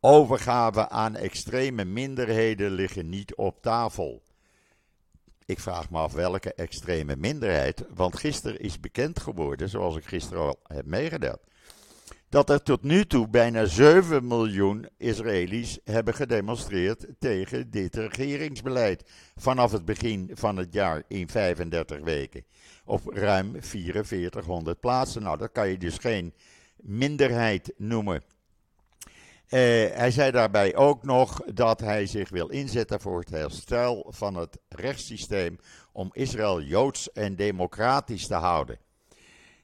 overgave 0.00 0.88
aan 0.88 1.16
extreme 1.16 1.84
minderheden 1.84 2.70
liggen 2.70 3.08
niet 3.08 3.34
op 3.34 3.62
tafel. 3.62 4.22
Ik 5.46 5.60
vraag 5.60 5.90
me 5.90 5.98
af 5.98 6.12
welke 6.12 6.54
extreme 6.54 7.16
minderheid. 7.16 7.84
Want 7.94 8.16
gisteren 8.16 8.60
is 8.60 8.80
bekend 8.80 9.20
geworden, 9.20 9.68
zoals 9.68 9.96
ik 9.96 10.04
gisteren 10.04 10.42
al 10.42 10.60
heb 10.66 10.86
meegedeeld 10.86 11.40
dat 12.28 12.50
er 12.50 12.62
tot 12.62 12.82
nu 12.82 13.06
toe 13.06 13.28
bijna 13.28 13.64
7 13.64 14.26
miljoen 14.26 14.88
Israëli's 14.96 15.78
hebben 15.84 16.14
gedemonstreerd 16.14 17.06
tegen 17.18 17.70
dit 17.70 17.94
regeringsbeleid. 17.94 19.04
Vanaf 19.36 19.72
het 19.72 19.84
begin 19.84 20.30
van 20.34 20.56
het 20.56 20.72
jaar 20.72 21.02
in 21.08 21.28
35 21.28 22.00
weken. 22.00 22.44
Op 22.84 23.00
ruim 23.06 23.56
4400 23.58 24.80
plaatsen. 24.80 25.22
Nou, 25.22 25.38
dat 25.38 25.52
kan 25.52 25.68
je 25.68 25.78
dus 25.78 25.98
geen 25.98 26.34
minderheid 26.76 27.72
noemen. 27.76 28.22
Uh, 29.46 29.60
hij 29.92 30.10
zei 30.10 30.30
daarbij 30.30 30.76
ook 30.76 31.02
nog 31.02 31.40
dat 31.44 31.80
hij 31.80 32.06
zich 32.06 32.28
wil 32.28 32.48
inzetten 32.48 33.00
voor 33.00 33.18
het 33.18 33.30
herstel 33.30 34.06
van 34.08 34.34
het 34.34 34.58
rechtssysteem 34.68 35.58
om 35.92 36.10
Israël 36.12 36.62
joods 36.62 37.12
en 37.12 37.36
democratisch 37.36 38.26
te 38.26 38.34
houden. 38.34 38.78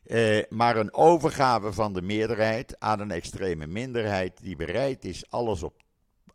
Eh, 0.02 0.42
maar 0.48 0.76
een 0.76 0.94
overgave 0.94 1.72
van 1.72 1.92
de 1.92 2.02
meerderheid 2.02 2.80
aan 2.80 3.00
een 3.00 3.10
extreme 3.10 3.66
minderheid 3.66 4.42
die 4.42 4.56
bereid 4.56 5.04
is 5.04 5.30
alles, 5.30 5.62
op, 5.62 5.82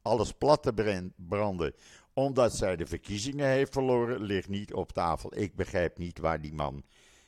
alles 0.01 0.32
plat 0.32 0.63
te 0.63 1.12
branden 1.16 1.74
omdat 2.18 2.56
zij 2.56 2.75
de 2.75 2.86
verkiezingen 2.86 3.48
heeft 3.48 3.74
verloren, 3.74 4.22
ligt 4.22 4.50
niet 4.50 4.74
op 4.74 4.92
tafel. 4.92 5.38
Ik 5.38 5.56
begrijp 5.56 5.98
niet 5.98 6.20
waar 6.20 6.42
die 6.42 6.54
man 6.54 6.84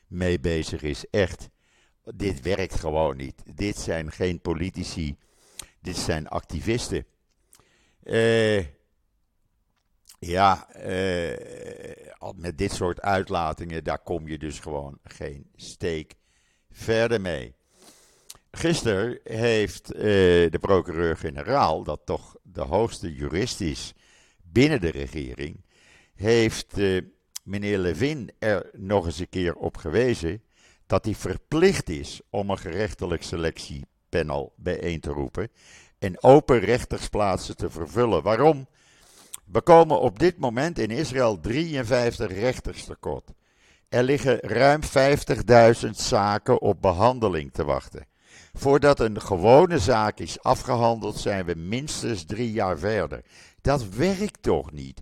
mee 0.08 0.40
bezig 0.40 0.82
is. 0.82 1.10
Echt. 1.10 1.50
dit 2.16 2.42
werkt 2.42 2.76
gewoon 2.76 3.18
niet. 3.18 3.44
Dit 3.56 3.78
zijn 3.78 4.12
geen 4.12 4.42
politici, 4.42 5.18
dit 5.82 5.98
zijn 5.98 6.28
activisten. 6.28 7.06
Uh, 8.04 8.66
ja, 10.20 10.68
uh, 10.76 12.32
met 12.36 12.58
dit 12.58 12.72
soort 12.72 13.02
uitlatingen, 13.02 13.84
daar 13.84 14.00
kom 14.00 14.28
je 14.28 14.38
dus 14.38 14.60
gewoon 14.60 15.00
geen 15.04 15.50
steek 15.56 16.16
verder 16.72 17.22
mee. 17.22 17.56
Gisteren 18.52 19.20
heeft 19.24 19.94
uh, 19.94 20.02
de 20.52 20.58
procureur-generaal, 20.60 21.84
dat 21.84 22.02
toch 22.06 22.36
de 22.44 22.62
hoogste 22.62 23.14
jurist 23.14 23.62
is 23.62 23.94
binnen 24.44 24.82
de 24.82 24.90
regering, 24.90 25.66
heeft 26.16 26.78
meneer 27.44 27.78
Levin 27.78 28.32
er 28.40 28.70
nog 28.74 29.06
eens 29.06 29.20
een 29.20 29.30
keer 29.30 29.56
op 29.56 29.78
gewezen 29.78 30.44
dat 30.86 31.06
hij 31.06 31.16
verplicht 31.16 31.90
is 31.90 32.22
om 32.30 32.50
een 32.50 32.58
gerechtelijk 32.58 33.24
selectiepanel 34.10 34.54
bijeen 34.56 35.00
te 35.00 35.10
roepen 35.10 35.50
en 36.00 36.24
open 36.24 36.60
rechtersplaatsen 36.60 37.58
te 37.58 37.70
vervullen. 37.70 38.24
Waarom? 38.24 38.68
We 39.46 39.62
komen 39.62 40.00
op 40.00 40.20
dit 40.20 40.38
moment 40.38 40.80
in 40.80 40.92
Israël 40.92 41.40
53 41.40 42.32
rechters 42.32 42.84
tekort. 42.84 43.32
Er 43.90 44.04
liggen 44.04 44.40
ruim 44.40 44.82
50.000 45.84 45.90
zaken 45.90 46.62
op 46.62 46.82
behandeling 46.82 47.54
te 47.54 47.66
wachten. 47.66 48.08
Voordat 48.54 49.00
een 49.00 49.22
gewone 49.22 49.80
zaak 49.80 50.20
is 50.20 50.44
afgehandeld, 50.44 51.18
zijn 51.18 51.46
we 51.46 51.56
minstens 51.56 52.24
drie 52.26 52.52
jaar 52.52 52.78
verder. 52.78 53.24
Dat 53.62 53.90
werkt 53.90 54.42
toch 54.42 54.72
niet? 54.72 55.02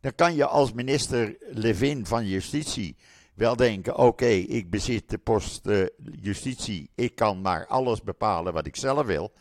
Dan 0.00 0.14
kan 0.14 0.34
je 0.34 0.46
als 0.46 0.72
minister 0.72 1.36
Levin 1.40 2.06
van 2.06 2.26
Justitie 2.26 2.96
wel 3.36 3.56
denken: 3.56 3.96
oké, 3.96 4.26
ik 4.26 4.70
bezit 4.70 5.10
de 5.10 5.18
post 5.18 5.66
uh, 5.66 5.86
justitie, 6.20 6.90
ik 6.94 7.14
kan 7.14 7.40
maar 7.40 7.66
alles 7.66 8.02
bepalen 8.02 8.52
wat 8.52 8.66
ik 8.66 8.76
zelf 8.76 9.06
wil. 9.06 9.32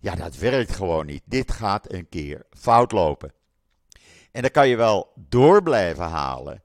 Ja, 0.00 0.14
dat 0.14 0.36
werkt 0.36 0.74
gewoon 0.74 1.06
niet. 1.06 1.22
Dit 1.24 1.52
gaat 1.52 1.92
een 1.92 2.08
keer 2.08 2.46
fout 2.50 2.92
lopen. 2.92 3.32
En 4.32 4.42
dan 4.42 4.50
kan 4.50 4.68
je 4.68 4.76
wel 4.76 5.12
door 5.28 5.62
blijven 5.62 6.04
halen 6.04 6.62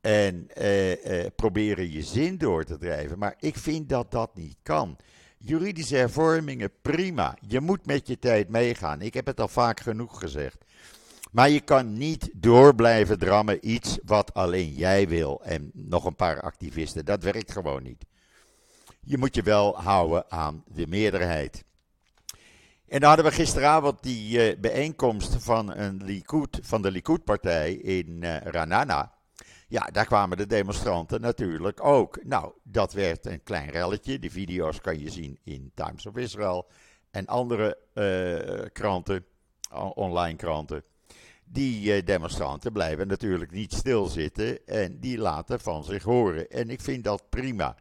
en 0.00 0.48
uh, 0.58 1.04
uh, 1.04 1.26
proberen 1.36 1.90
je 1.90 2.02
zin 2.02 2.38
door 2.38 2.64
te 2.64 2.78
drijven, 2.78 3.18
maar 3.18 3.34
ik 3.38 3.56
vind 3.56 3.88
dat 3.88 4.10
dat 4.10 4.34
niet 4.34 4.56
kan. 4.62 4.96
Juridische 5.38 5.96
hervormingen, 5.96 6.70
prima. 6.82 7.36
Je 7.46 7.60
moet 7.60 7.86
met 7.86 8.06
je 8.06 8.18
tijd 8.18 8.48
meegaan. 8.48 9.00
Ik 9.00 9.14
heb 9.14 9.26
het 9.26 9.40
al 9.40 9.48
vaak 9.48 9.80
genoeg 9.80 10.18
gezegd. 10.18 10.64
Maar 11.32 11.50
je 11.50 11.60
kan 11.60 11.92
niet 11.92 12.30
door 12.34 12.74
blijven 12.74 13.18
drammen 13.18 13.68
iets 13.70 13.98
wat 14.04 14.34
alleen 14.34 14.72
jij 14.72 15.08
wil 15.08 15.42
en 15.44 15.70
nog 15.74 16.04
een 16.04 16.16
paar 16.16 16.40
activisten. 16.40 17.04
Dat 17.04 17.22
werkt 17.22 17.52
gewoon 17.52 17.82
niet. 17.82 18.04
Je 19.00 19.18
moet 19.18 19.34
je 19.34 19.42
wel 19.42 19.76
houden 19.80 20.30
aan 20.30 20.64
de 20.66 20.86
meerderheid. 20.86 21.64
En 22.88 23.00
dan 23.00 23.08
hadden 23.08 23.24
we 23.24 23.32
gisteravond 23.32 24.02
die 24.02 24.52
uh, 24.52 24.60
bijeenkomst 24.60 25.36
van, 25.38 25.76
een 25.76 26.04
Likud, 26.04 26.58
van 26.62 26.82
de 26.82 26.90
Likud-partij 26.90 27.72
in 27.72 28.22
uh, 28.22 28.36
Ranana. 28.36 29.12
Ja, 29.68 29.86
daar 29.86 30.06
kwamen 30.06 30.36
de 30.36 30.46
demonstranten 30.46 31.20
natuurlijk 31.20 31.84
ook. 31.84 32.24
Nou, 32.24 32.52
dat 32.62 32.92
werd 32.92 33.26
een 33.26 33.42
klein 33.42 33.70
relletje. 33.70 34.18
Die 34.18 34.30
video's 34.30 34.80
kan 34.80 34.98
je 34.98 35.10
zien 35.10 35.38
in 35.44 35.72
Times 35.74 36.06
of 36.06 36.16
Israel 36.16 36.68
en 37.10 37.26
andere 37.26 37.78
uh, 37.94 38.66
kranten, 38.72 39.24
online 39.94 40.36
kranten. 40.36 40.84
Die 41.44 41.96
uh, 41.96 42.04
demonstranten 42.04 42.72
blijven 42.72 43.06
natuurlijk 43.06 43.50
niet 43.50 43.72
stilzitten 43.72 44.66
en 44.66 45.00
die 45.00 45.18
laten 45.18 45.60
van 45.60 45.84
zich 45.84 46.02
horen. 46.02 46.50
En 46.50 46.70
ik 46.70 46.80
vind 46.80 47.04
dat 47.04 47.28
prima. 47.28 47.76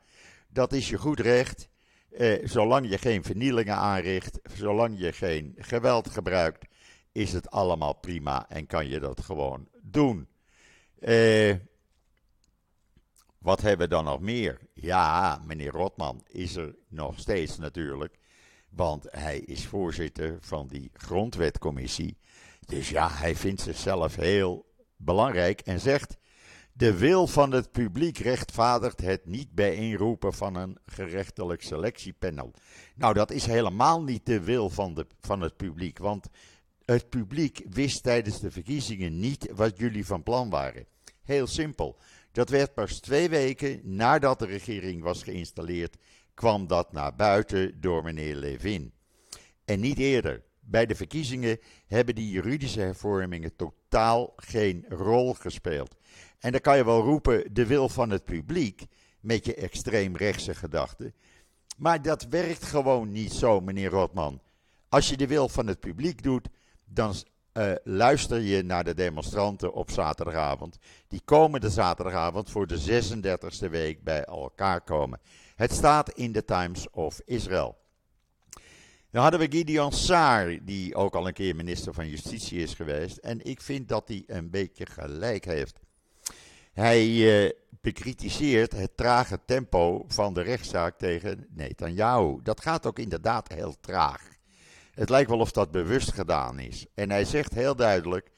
Dat 0.47 0.73
is 0.73 0.89
je 0.89 0.97
goed 0.97 1.19
recht. 1.19 1.69
Uh, 2.11 2.47
zolang 2.47 2.89
je 2.89 2.97
geen 2.97 3.23
vernielingen 3.23 3.75
aanricht, 3.75 4.39
zolang 4.53 4.99
je 4.99 5.13
geen 5.13 5.55
geweld 5.57 6.09
gebruikt, 6.09 6.65
is 7.11 7.33
het 7.33 7.49
allemaal 7.49 7.93
prima 7.93 8.49
en 8.49 8.67
kan 8.67 8.87
je 8.87 8.99
dat 8.99 9.21
gewoon 9.21 9.67
doen. 9.81 10.27
Uh, 10.99 11.55
wat 13.37 13.61
hebben 13.61 13.87
we 13.87 13.93
dan 13.93 14.03
nog 14.03 14.19
meer? 14.19 14.59
Ja, 14.73 15.41
meneer 15.45 15.71
Rotman 15.71 16.23
is 16.27 16.55
er 16.55 16.75
nog 16.87 17.19
steeds 17.19 17.57
natuurlijk. 17.57 18.17
Want 18.69 19.05
hij 19.09 19.39
is 19.39 19.65
voorzitter 19.65 20.37
van 20.39 20.67
die 20.67 20.91
grondwetcommissie. 20.93 22.17
Dus 22.71 22.89
ja, 22.89 23.09
hij 23.11 23.35
vindt 23.35 23.61
zichzelf 23.61 24.15
heel 24.15 24.65
belangrijk 24.95 25.61
en 25.61 25.79
zegt: 25.79 26.17
De 26.73 26.97
wil 26.97 27.27
van 27.27 27.51
het 27.51 27.71
publiek 27.71 28.17
rechtvaardigt 28.17 29.01
het 29.01 29.25
niet 29.25 29.51
bijeenroepen 29.51 30.33
van 30.33 30.55
een 30.55 30.77
gerechtelijk 30.85 31.61
selectiepanel. 31.61 32.53
Nou, 32.95 33.13
dat 33.13 33.31
is 33.31 33.45
helemaal 33.45 34.03
niet 34.03 34.25
de 34.25 34.41
wil 34.41 34.69
van, 34.69 34.93
de, 34.93 35.07
van 35.19 35.41
het 35.41 35.57
publiek. 35.57 35.97
Want 35.97 36.27
het 36.85 37.09
publiek 37.09 37.65
wist 37.69 38.03
tijdens 38.03 38.39
de 38.39 38.51
verkiezingen 38.51 39.19
niet 39.19 39.51
wat 39.55 39.77
jullie 39.77 40.05
van 40.05 40.23
plan 40.23 40.49
waren. 40.49 40.85
Heel 41.23 41.47
simpel. 41.47 41.99
Dat 42.31 42.49
werd 42.49 42.73
pas 42.73 42.99
twee 42.99 43.29
weken 43.29 43.81
nadat 43.83 44.39
de 44.39 44.45
regering 44.45 45.01
was 45.01 45.23
geïnstalleerd, 45.23 45.97
kwam 46.33 46.67
dat 46.67 46.91
naar 46.91 47.15
buiten 47.15 47.81
door 47.81 48.03
meneer 48.03 48.35
Levin. 48.35 48.93
En 49.65 49.79
niet 49.79 49.97
eerder. 49.97 50.49
Bij 50.71 50.85
de 50.85 50.95
verkiezingen 50.95 51.59
hebben 51.87 52.15
die 52.15 52.29
juridische 52.29 52.79
hervormingen 52.79 53.55
totaal 53.55 54.33
geen 54.35 54.85
rol 54.89 55.33
gespeeld. 55.33 55.95
En 56.39 56.51
dan 56.51 56.61
kan 56.61 56.77
je 56.77 56.85
wel 56.85 57.01
roepen 57.01 57.53
de 57.53 57.65
wil 57.65 57.89
van 57.89 58.09
het 58.09 58.23
publiek 58.23 58.85
met 59.19 59.45
je 59.45 59.55
extreemrechtse 59.55 60.55
gedachten. 60.55 61.13
Maar 61.77 62.01
dat 62.01 62.23
werkt 62.23 62.63
gewoon 62.63 63.11
niet 63.11 63.33
zo, 63.33 63.59
meneer 63.59 63.89
Rotman. 63.89 64.41
Als 64.89 65.09
je 65.09 65.17
de 65.17 65.27
wil 65.27 65.49
van 65.49 65.67
het 65.67 65.79
publiek 65.79 66.23
doet, 66.23 66.47
dan 66.85 67.13
uh, 67.53 67.71
luister 67.83 68.39
je 68.39 68.63
naar 68.63 68.83
de 68.83 68.93
demonstranten 68.93 69.73
op 69.73 69.91
zaterdagavond. 69.91 70.77
Die 71.07 71.21
komende 71.25 71.69
zaterdagavond 71.69 72.49
voor 72.49 72.67
de 72.67 73.03
36e 73.65 73.69
week 73.69 74.03
bij 74.03 74.23
elkaar 74.23 74.81
komen. 74.81 75.19
Het 75.55 75.71
staat 75.71 76.09
in 76.09 76.31
de 76.31 76.45
Times 76.45 76.89
of 76.89 77.21
Israel. 77.25 77.80
Dan 79.11 79.21
hadden 79.21 79.39
we 79.39 79.57
Gideon 79.57 79.91
Saar, 79.91 80.57
die 80.65 80.95
ook 80.95 81.15
al 81.15 81.27
een 81.27 81.33
keer 81.33 81.55
minister 81.55 81.93
van 81.93 82.09
Justitie 82.09 82.61
is 82.61 82.73
geweest. 82.73 83.17
En 83.17 83.45
ik 83.45 83.61
vind 83.61 83.87
dat 83.87 84.07
hij 84.07 84.23
een 84.27 84.49
beetje 84.49 84.85
gelijk 84.85 85.45
heeft. 85.45 85.79
Hij 86.73 87.07
uh, 87.07 87.49
bekritiseert 87.81 88.71
het 88.71 88.97
trage 88.97 89.39
tempo 89.45 90.05
van 90.07 90.33
de 90.33 90.41
rechtszaak 90.41 90.97
tegen 90.97 91.47
Netanyahu. 91.49 92.39
Dat 92.43 92.61
gaat 92.61 92.85
ook 92.85 92.99
inderdaad 92.99 93.47
heel 93.47 93.75
traag. 93.79 94.29
Het 94.93 95.09
lijkt 95.09 95.29
wel 95.29 95.39
of 95.39 95.51
dat 95.51 95.71
bewust 95.71 96.13
gedaan 96.13 96.59
is. 96.59 96.85
En 96.93 97.09
hij 97.09 97.25
zegt 97.25 97.53
heel 97.53 97.75
duidelijk: 97.75 98.31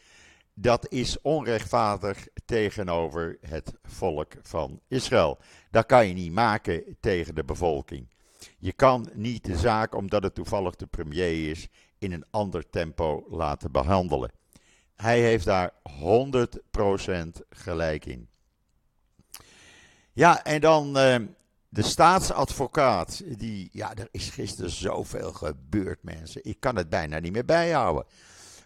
dat 0.54 0.92
is 0.92 1.22
onrechtvaardig 1.22 2.28
tegenover 2.46 3.38
het 3.42 3.74
volk 3.84 4.34
van 4.42 4.80
Israël. 4.88 5.38
Dat 5.72 5.86
kan 5.86 6.08
je 6.08 6.14
niet 6.14 6.32
maken 6.32 6.98
tegen 7.00 7.36
de 7.36 7.44
bevolking. 7.44 8.13
Je 8.60 8.74
kan 8.74 9.10
niet 9.14 9.46
de 9.46 9.58
zaak, 9.58 9.96
omdat 9.96 10.24
het 10.24 10.36
toevallig 10.36 10.76
de 10.76 10.86
premier 10.86 11.50
is, 11.50 11.68
in 11.98 12.12
een 12.12 12.26
ander 12.30 12.70
tempo 12.70 13.26
laten 13.30 13.72
behandelen. 13.72 14.32
Hij 14.96 15.22
heeft 15.22 15.46
daar 15.46 15.72
100% 15.90 17.46
gelijk 17.50 18.06
in. 18.06 18.30
Ja, 20.14 20.44
en 20.44 20.62
dan 20.62 20.88
uh, 20.98 21.16
de 21.70 21.82
staatsadvocaat, 21.82 23.24
die, 23.38 23.70
ja, 23.72 23.96
er 23.96 24.08
is 24.12 24.30
gisteren 24.30 24.72
zoveel 24.72 25.34
gebeurd, 25.34 26.04
mensen. 26.04 26.42
Ik 26.44 26.60
kan 26.60 26.76
het 26.76 26.90
bijna 26.90 27.20
niet 27.20 27.32
meer 27.32 27.46
bijhouden. 27.46 28.06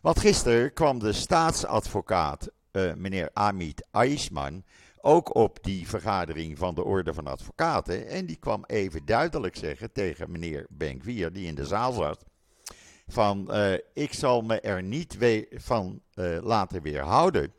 Want 0.02 0.20
gisteren 0.20 0.74
kwam 0.74 1.00
de 1.00 1.14
staatsadvocaat, 1.14 2.50
uh, 2.72 2.94
meneer 2.94 3.30
Amit 3.34 3.88
Aisman, 3.92 4.64
ook 5.02 5.36
op 5.36 5.64
die 5.64 5.88
vergadering 5.88 6.58
van 6.58 6.76
de 6.76 6.84
Orde 6.84 7.14
van 7.14 7.28
Advocaten. 7.28 8.08
En 8.08 8.26
die 8.26 8.38
kwam 8.38 8.64
even 8.66 9.06
duidelijk 9.06 9.56
zeggen 9.56 9.92
tegen 9.92 10.32
meneer 10.32 10.66
Benkwier, 10.70 11.34
die 11.34 11.48
in 11.48 11.56
de 11.56 11.66
zaal 11.66 11.92
zat: 11.92 12.26
van 13.08 13.48
uh, 13.50 13.74
ik 13.94 14.14
zal 14.14 14.42
me 14.42 14.60
er 14.60 14.84
niet 14.84 15.18
van 15.52 16.02
uh, 16.16 16.38
laten 16.42 16.82
weerhouden 16.82 17.54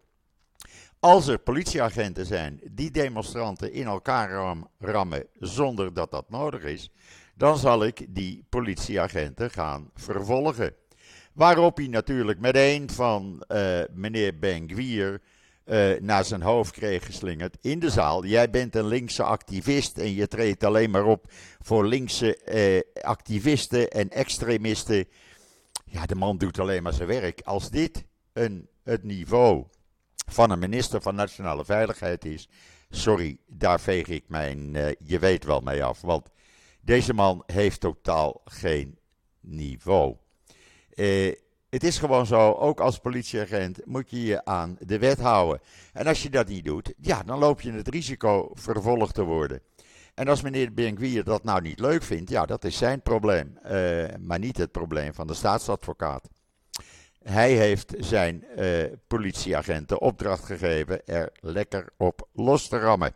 als 1.01 1.27
er 1.27 1.39
politieagenten 1.39 2.27
zijn 2.27 2.61
die 2.71 2.91
demonstranten 2.91 3.73
in 3.73 3.87
elkaar 3.87 4.57
rammen 4.79 5.25
zonder 5.39 5.95
dat 5.95 6.11
dat 6.11 6.31
nodig 6.31 6.63
is, 6.63 6.91
dan 7.35 7.59
zal 7.59 7.85
ik 7.85 8.07
die 8.09 8.45
politieagenten 8.49 9.51
gaan 9.51 9.91
vervolgen. 9.95 10.75
Waarop 11.33 11.77
hij 11.77 11.87
natuurlijk 11.87 12.41
meteen 12.41 12.91
van 12.91 13.45
uh, 13.49 13.81
meneer 13.93 14.39
Benguier 14.39 15.21
uh, 15.69 16.01
naar 16.01 16.25
zijn 16.25 16.43
hoofd 16.43 16.73
kreeg 16.73 17.05
geslingerd 17.05 17.57
in 17.61 17.79
de 17.79 17.91
zaal. 17.91 18.25
Jij 18.25 18.51
bent 18.51 18.75
een 18.75 18.87
linkse 18.87 19.23
activist 19.23 19.99
en 19.99 20.15
je 20.15 20.29
treedt 20.29 20.65
alleen 20.65 20.91
maar 20.91 21.05
op 21.05 21.33
voor 21.61 21.87
linkse 21.87 22.39
uh, 22.95 23.03
activisten 23.05 23.91
en 23.91 24.11
extremisten. 24.11 25.09
Ja, 25.85 26.07
de 26.07 26.15
man 26.15 26.39
doet 26.39 26.59
alleen 26.59 26.83
maar 26.83 26.93
zijn 26.93 27.09
werk. 27.09 27.41
Als 27.45 27.71
dit 27.71 28.05
een, 28.33 28.69
het 28.83 29.03
niveau 29.03 29.65
van 30.31 30.51
een 30.51 30.59
minister 30.59 31.03
van 31.03 31.15
Nationale 31.15 31.65
Veiligheid 31.65 32.25
is. 32.25 32.49
Sorry, 32.91 33.39
daar 33.47 33.81
veeg 33.81 34.07
ik 34.07 34.25
mijn, 34.29 34.75
uh, 34.75 34.87
je 34.99 35.19
weet 35.19 35.45
wel 35.45 35.61
mee 35.61 35.85
af. 35.85 36.01
Want 36.01 36.29
Deze 36.81 37.15
man 37.15 37.43
heeft 37.47 37.81
totaal 37.81 38.41
geen 38.45 38.99
niveau. 39.41 40.17
Eh, 40.91 41.33
het 41.71 41.85
is 41.85 41.99
gewoon 41.99 42.27
zo, 42.27 42.53
ook 42.53 42.81
als 42.81 42.99
politieagent 42.99 43.87
moet 43.87 44.11
je 44.11 44.23
je 44.23 44.45
aan 44.45 44.77
de 44.81 44.99
wet 44.99 45.21
houden. 45.21 45.61
En 45.93 46.07
als 46.07 46.23
je 46.23 46.31
dat 46.31 46.49
niet 46.49 46.65
doet, 46.65 46.93
ja, 47.01 47.23
dan 47.23 47.39
loop 47.39 47.61
je 47.61 47.73
het 47.73 47.89
risico 47.89 48.51
vervolgd 48.55 49.15
te 49.15 49.23
worden. 49.23 49.61
En 50.15 50.29
als 50.29 50.43
meneer 50.43 50.75
Benkwier 50.75 51.25
dat 51.25 51.45
nou 51.45 51.61
niet 51.61 51.81
leuk 51.81 52.03
vindt, 52.03 52.31
ja, 52.31 52.47
dat 52.47 52.65
is 52.65 52.79
zijn 52.79 53.03
probleem. 53.03 53.59
Uh, 53.65 54.05
maar 54.21 54.39
niet 54.39 54.57
het 54.57 54.73
probleem 54.73 55.15
van 55.15 55.27
de 55.27 55.35
staatsadvocaat. 55.35 56.29
Hij 57.23 57.53
heeft 57.53 57.95
zijn 57.99 58.45
uh, 58.57 58.85
politieagenten 59.07 60.01
opdracht 60.01 60.45
gegeven 60.45 61.07
er 61.07 61.33
lekker 61.41 61.93
op 61.97 62.29
los 62.33 62.69
te 62.69 62.79
rammen. 62.79 63.13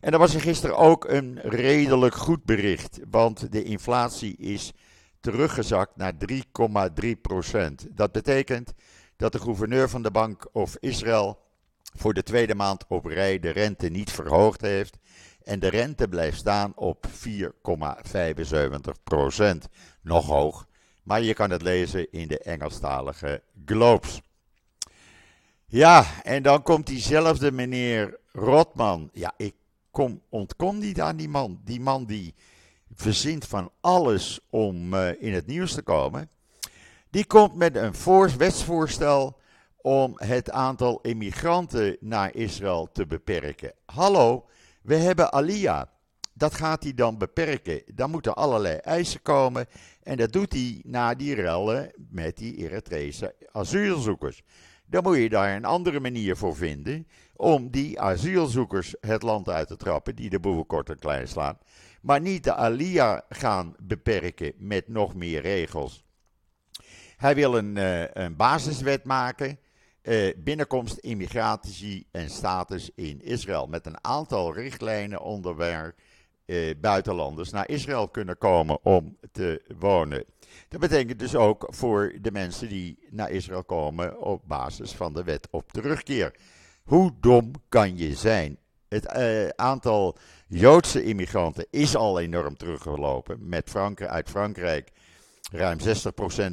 En 0.00 0.12
er 0.12 0.18
was 0.18 0.34
er 0.34 0.40
gisteren 0.40 0.76
ook 0.76 1.04
een 1.04 1.38
redelijk 1.42 2.14
goed 2.14 2.44
bericht, 2.44 2.98
want 3.10 3.52
de 3.52 3.62
inflatie 3.62 4.36
is 4.36 4.72
teruggezakt 5.20 5.96
naar 5.96 6.12
3,3 7.02 7.10
procent. 7.22 7.86
Dat 7.90 8.12
betekent 8.12 8.72
dat 9.16 9.32
de 9.32 9.40
gouverneur 9.40 9.88
van 9.88 10.02
de 10.02 10.10
Bank 10.10 10.48
of 10.52 10.76
Israël 10.80 11.38
voor 11.94 12.14
de 12.14 12.22
tweede 12.22 12.54
maand 12.54 12.84
op 12.88 13.04
rij 13.04 13.38
de 13.38 13.50
rente 13.50 13.88
niet 13.88 14.10
verhoogd 14.10 14.60
heeft. 14.60 14.98
En 15.42 15.60
de 15.60 15.68
rente 15.68 16.08
blijft 16.08 16.38
staan 16.38 16.72
op 16.74 17.06
4,75 17.06 17.12
procent. 19.04 19.68
Nog 20.02 20.26
hoog, 20.26 20.66
maar 21.02 21.22
je 21.22 21.34
kan 21.34 21.50
het 21.50 21.62
lezen 21.62 22.12
in 22.12 22.28
de 22.28 22.38
Engelstalige 22.38 23.42
Globes. 23.64 24.20
Ja, 25.66 26.22
en 26.22 26.42
dan 26.42 26.62
komt 26.62 26.86
diezelfde 26.86 27.52
meneer 27.52 28.18
Rotman. 28.32 29.10
Ja, 29.12 29.32
ik 29.36 29.54
kom, 29.90 30.22
ontkom 30.28 30.78
niet 30.78 31.00
aan 31.00 31.16
die 31.16 31.28
man. 31.28 31.60
Die 31.64 31.80
man 31.80 32.04
die 32.04 32.34
verzint 32.94 33.44
van 33.44 33.70
alles 33.80 34.40
om 34.50 34.94
uh, 34.94 35.22
in 35.22 35.32
het 35.32 35.46
nieuws 35.46 35.74
te 35.74 35.82
komen. 35.82 36.30
Die 37.10 37.26
komt 37.26 37.54
met 37.54 37.76
een 37.76 37.94
voor, 37.94 38.30
wetsvoorstel 38.38 39.38
om 39.76 40.12
het 40.16 40.50
aantal 40.50 41.00
immigranten 41.00 41.96
naar 42.00 42.34
Israël 42.34 42.88
te 42.92 43.06
beperken. 43.06 43.72
Hallo, 43.86 44.46
we 44.82 44.94
hebben 44.94 45.32
Alia. 45.32 45.90
Dat 46.32 46.54
gaat 46.54 46.82
hij 46.82 46.94
dan 46.94 47.18
beperken. 47.18 47.82
Dan 47.94 48.10
moeten 48.10 48.34
allerlei 48.34 48.76
eisen 48.76 49.22
komen. 49.22 49.66
En 50.02 50.16
dat 50.16 50.32
doet 50.32 50.52
hij 50.52 50.82
na 50.84 51.14
die 51.14 51.34
rellen 51.34 51.92
met 52.10 52.36
die 52.36 52.56
Eritrese 52.56 53.34
asielzoekers. 53.52 54.42
Dan 54.86 55.02
moet 55.02 55.16
je 55.16 55.28
daar 55.28 55.56
een 55.56 55.64
andere 55.64 56.00
manier 56.00 56.36
voor 56.36 56.56
vinden 56.56 57.06
om 57.36 57.70
die 57.70 58.00
asielzoekers 58.00 58.94
het 59.00 59.22
land 59.22 59.48
uit 59.48 59.68
te 59.68 59.76
trappen 59.76 60.16
die 60.16 60.30
de 60.30 60.40
boeven 60.40 60.66
kort 60.66 60.90
en 60.90 60.98
klein 60.98 61.28
slaan. 61.28 61.58
Maar 62.08 62.20
niet 62.20 62.44
de 62.44 62.54
Alia 62.54 63.24
gaan 63.28 63.74
beperken 63.82 64.52
met 64.56 64.88
nog 64.88 65.14
meer 65.14 65.40
regels. 65.40 66.04
Hij 67.16 67.34
wil 67.34 67.56
een, 67.56 67.76
uh, 67.76 68.04
een 68.12 68.36
basiswet 68.36 69.04
maken. 69.04 69.58
Uh, 70.02 70.34
binnenkomst, 70.36 70.96
immigratie 70.96 72.06
en 72.10 72.30
status 72.30 72.90
in 72.94 73.22
Israël. 73.22 73.66
Met 73.66 73.86
een 73.86 74.04
aantal 74.04 74.54
richtlijnen 74.54 75.20
onder 75.20 75.54
waar 75.54 75.94
uh, 76.46 76.74
buitenlanders 76.80 77.50
naar 77.50 77.68
Israël 77.68 78.08
kunnen 78.08 78.38
komen 78.38 78.84
om 78.84 79.16
te 79.32 79.62
wonen. 79.78 80.24
Dat 80.68 80.80
betekent 80.80 81.18
dus 81.18 81.34
ook 81.34 81.66
voor 81.70 82.12
de 82.20 82.32
mensen 82.32 82.68
die 82.68 82.98
naar 83.10 83.30
Israël 83.30 83.64
komen 83.64 84.20
op 84.20 84.42
basis 84.46 84.92
van 84.92 85.14
de 85.14 85.24
wet 85.24 85.48
op 85.50 85.72
terugkeer. 85.72 86.34
Hoe 86.84 87.12
dom 87.20 87.52
kan 87.68 87.96
je 87.96 88.14
zijn? 88.14 88.58
Het 88.88 89.08
aantal 89.56 90.16
Joodse 90.50 91.02
immigranten 91.02 91.66
is 91.70 91.96
al 91.96 92.20
enorm 92.20 92.56
teruggelopen. 92.56 93.48
Met 93.48 93.70
Frankrijk, 93.70 94.10
uit 94.10 94.30
Frankrijk 94.30 94.92
ruim 95.50 95.78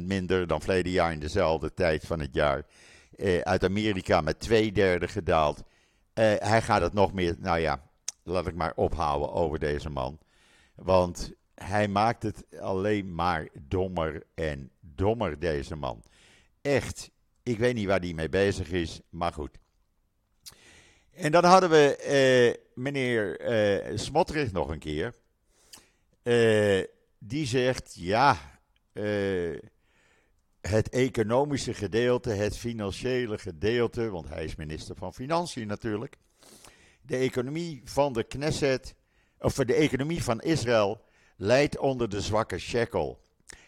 minder 0.00 0.46
dan 0.46 0.60
verleden 0.60 0.92
jaar 0.92 1.12
in 1.12 1.20
dezelfde 1.20 1.74
tijd 1.74 2.06
van 2.06 2.20
het 2.20 2.34
jaar. 2.34 2.62
Uh, 3.16 3.40
uit 3.40 3.64
Amerika 3.64 4.20
met 4.20 4.40
twee 4.40 4.72
derde 4.72 5.08
gedaald. 5.08 5.58
Uh, 5.58 5.64
hij 6.38 6.62
gaat 6.62 6.80
het 6.80 6.92
nog 6.92 7.12
meer, 7.12 7.34
nou 7.38 7.58
ja, 7.58 7.82
laat 8.22 8.46
ik 8.46 8.54
maar 8.54 8.72
ophouden 8.74 9.32
over 9.32 9.58
deze 9.58 9.90
man. 9.90 10.18
Want 10.74 11.32
hij 11.54 11.88
maakt 11.88 12.22
het 12.22 12.44
alleen 12.60 13.14
maar 13.14 13.48
dommer 13.68 14.22
en 14.34 14.70
dommer, 14.80 15.38
deze 15.38 15.76
man. 15.76 16.02
Echt, 16.62 17.10
ik 17.42 17.58
weet 17.58 17.74
niet 17.74 17.86
waar 17.86 18.00
hij 18.00 18.12
mee 18.12 18.28
bezig 18.28 18.70
is, 18.70 19.00
maar 19.08 19.32
goed. 19.32 19.58
En 21.14 21.32
dan 21.32 21.44
hadden 21.44 21.70
we 21.70 21.96
eh, 21.96 22.65
meneer 22.76 23.40
eh, 23.40 23.96
Smotrich 23.96 24.52
nog 24.52 24.68
een 24.68 24.78
keer. 24.78 25.14
Eh, 26.22 26.84
die 27.18 27.46
zegt, 27.46 27.94
ja, 27.94 28.60
eh, 28.92 29.58
het 30.60 30.88
economische 30.88 31.74
gedeelte, 31.74 32.30
het 32.30 32.56
financiële 32.56 33.38
gedeelte, 33.38 34.10
want 34.10 34.28
hij 34.28 34.44
is 34.44 34.56
minister 34.56 34.96
van 34.96 35.14
Financiën 35.14 35.66
natuurlijk. 35.66 36.16
De 37.02 37.16
economie 37.16 37.82
van 37.84 38.12
de 38.12 38.24
Knesset, 38.24 38.94
of 39.38 39.54
de 39.54 39.74
economie 39.74 40.22
van 40.22 40.40
Israël, 40.40 41.04
leidt 41.36 41.78
onder 41.78 42.08
de 42.08 42.20
zwakke 42.20 42.58
shekel. 42.58 43.24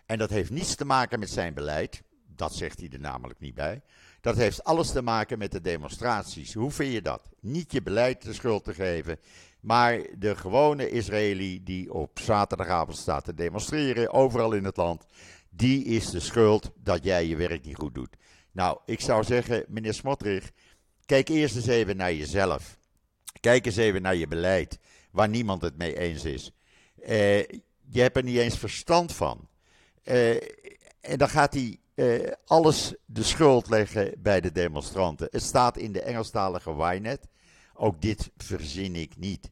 En 0.06 0.18
dat 0.18 0.30
heeft 0.30 0.50
niets 0.50 0.74
te 0.74 0.84
maken 0.84 1.18
met 1.18 1.30
zijn 1.30 1.54
beleid, 1.54 2.02
dat 2.26 2.54
zegt 2.54 2.78
hij 2.78 2.88
er 2.92 3.00
namelijk 3.00 3.40
niet 3.40 3.54
bij. 3.54 3.82
Dat 4.20 4.36
heeft 4.36 4.64
alles 4.64 4.90
te 4.90 5.02
maken 5.02 5.38
met 5.38 5.52
de 5.52 5.60
demonstraties. 5.60 6.54
Hoe 6.54 6.70
vind 6.70 6.92
je 6.92 7.02
dat? 7.02 7.28
Niet 7.40 7.72
je 7.72 7.82
beleid 7.82 8.22
de 8.22 8.32
schuld 8.32 8.64
te 8.64 8.74
geven, 8.74 9.18
maar 9.60 10.00
de 10.18 10.36
gewone 10.36 10.90
Israëli 10.90 11.62
die 11.62 11.92
op 11.92 12.18
zaterdagavond 12.18 12.96
staat 12.96 13.24
te 13.24 13.34
demonstreren, 13.34 14.12
overal 14.12 14.52
in 14.52 14.64
het 14.64 14.76
land, 14.76 15.04
die 15.50 15.84
is 15.84 16.10
de 16.10 16.20
schuld 16.20 16.70
dat 16.82 17.04
jij 17.04 17.26
je 17.26 17.36
werk 17.36 17.64
niet 17.64 17.76
goed 17.76 17.94
doet. 17.94 18.16
Nou, 18.52 18.78
ik 18.84 19.00
zou 19.00 19.24
zeggen, 19.24 19.64
meneer 19.68 19.94
Smotrich, 19.94 20.50
kijk 21.06 21.28
eerst 21.28 21.56
eens 21.56 21.66
even 21.66 21.96
naar 21.96 22.12
jezelf. 22.12 22.78
Kijk 23.40 23.66
eens 23.66 23.76
even 23.76 24.02
naar 24.02 24.16
je 24.16 24.28
beleid, 24.28 24.78
waar 25.10 25.28
niemand 25.28 25.62
het 25.62 25.76
mee 25.76 25.98
eens 25.98 26.24
is. 26.24 26.52
Uh, 27.00 27.38
je 27.90 28.00
hebt 28.00 28.16
er 28.16 28.22
niet 28.22 28.36
eens 28.36 28.58
verstand 28.58 29.14
van. 29.14 29.48
Uh, 30.04 30.34
en 31.00 31.18
dan 31.18 31.28
gaat 31.28 31.54
hij 31.54 31.78
uh, 31.98 32.32
alles 32.46 32.94
de 33.04 33.22
schuld 33.22 33.68
leggen 33.68 34.14
bij 34.18 34.40
de 34.40 34.52
demonstranten. 34.52 35.28
Het 35.30 35.42
staat 35.42 35.76
in 35.76 35.92
de 35.92 36.02
Engelstalige 36.02 36.70
Ynet. 36.70 37.28
Ook 37.74 38.02
dit 38.02 38.30
verzin 38.36 38.96
ik 38.96 39.16
niet. 39.16 39.50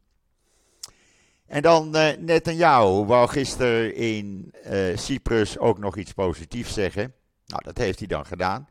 En 1.46 1.62
dan 1.62 1.96
uh, 1.96 2.08
Netanyahu 2.18 3.04
wou 3.04 3.28
gisteren 3.28 3.94
in 3.94 4.52
uh, 4.70 4.96
Cyprus 4.96 5.58
ook 5.58 5.78
nog 5.78 5.96
iets 5.96 6.12
positiefs 6.12 6.74
zeggen. 6.74 7.14
Nou, 7.46 7.62
dat 7.64 7.78
heeft 7.78 7.98
hij 7.98 8.08
dan 8.08 8.26
gedaan. 8.26 8.68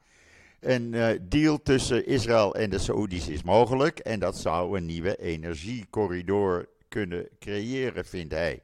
Een 0.59 0.93
uh, 0.93 1.07
deal 1.21 1.61
tussen 1.61 2.05
Israël 2.05 2.55
en 2.55 2.69
de 2.69 2.79
Saoedi's 2.79 3.27
is 3.27 3.43
mogelijk. 3.43 3.99
En 3.99 4.19
dat 4.19 4.38
zou 4.38 4.77
een 4.77 4.85
nieuwe 4.85 5.15
energiecorridor 5.15 6.69
kunnen 6.88 7.27
creëren, 7.39 8.05
vindt 8.05 8.33
hij. 8.33 8.61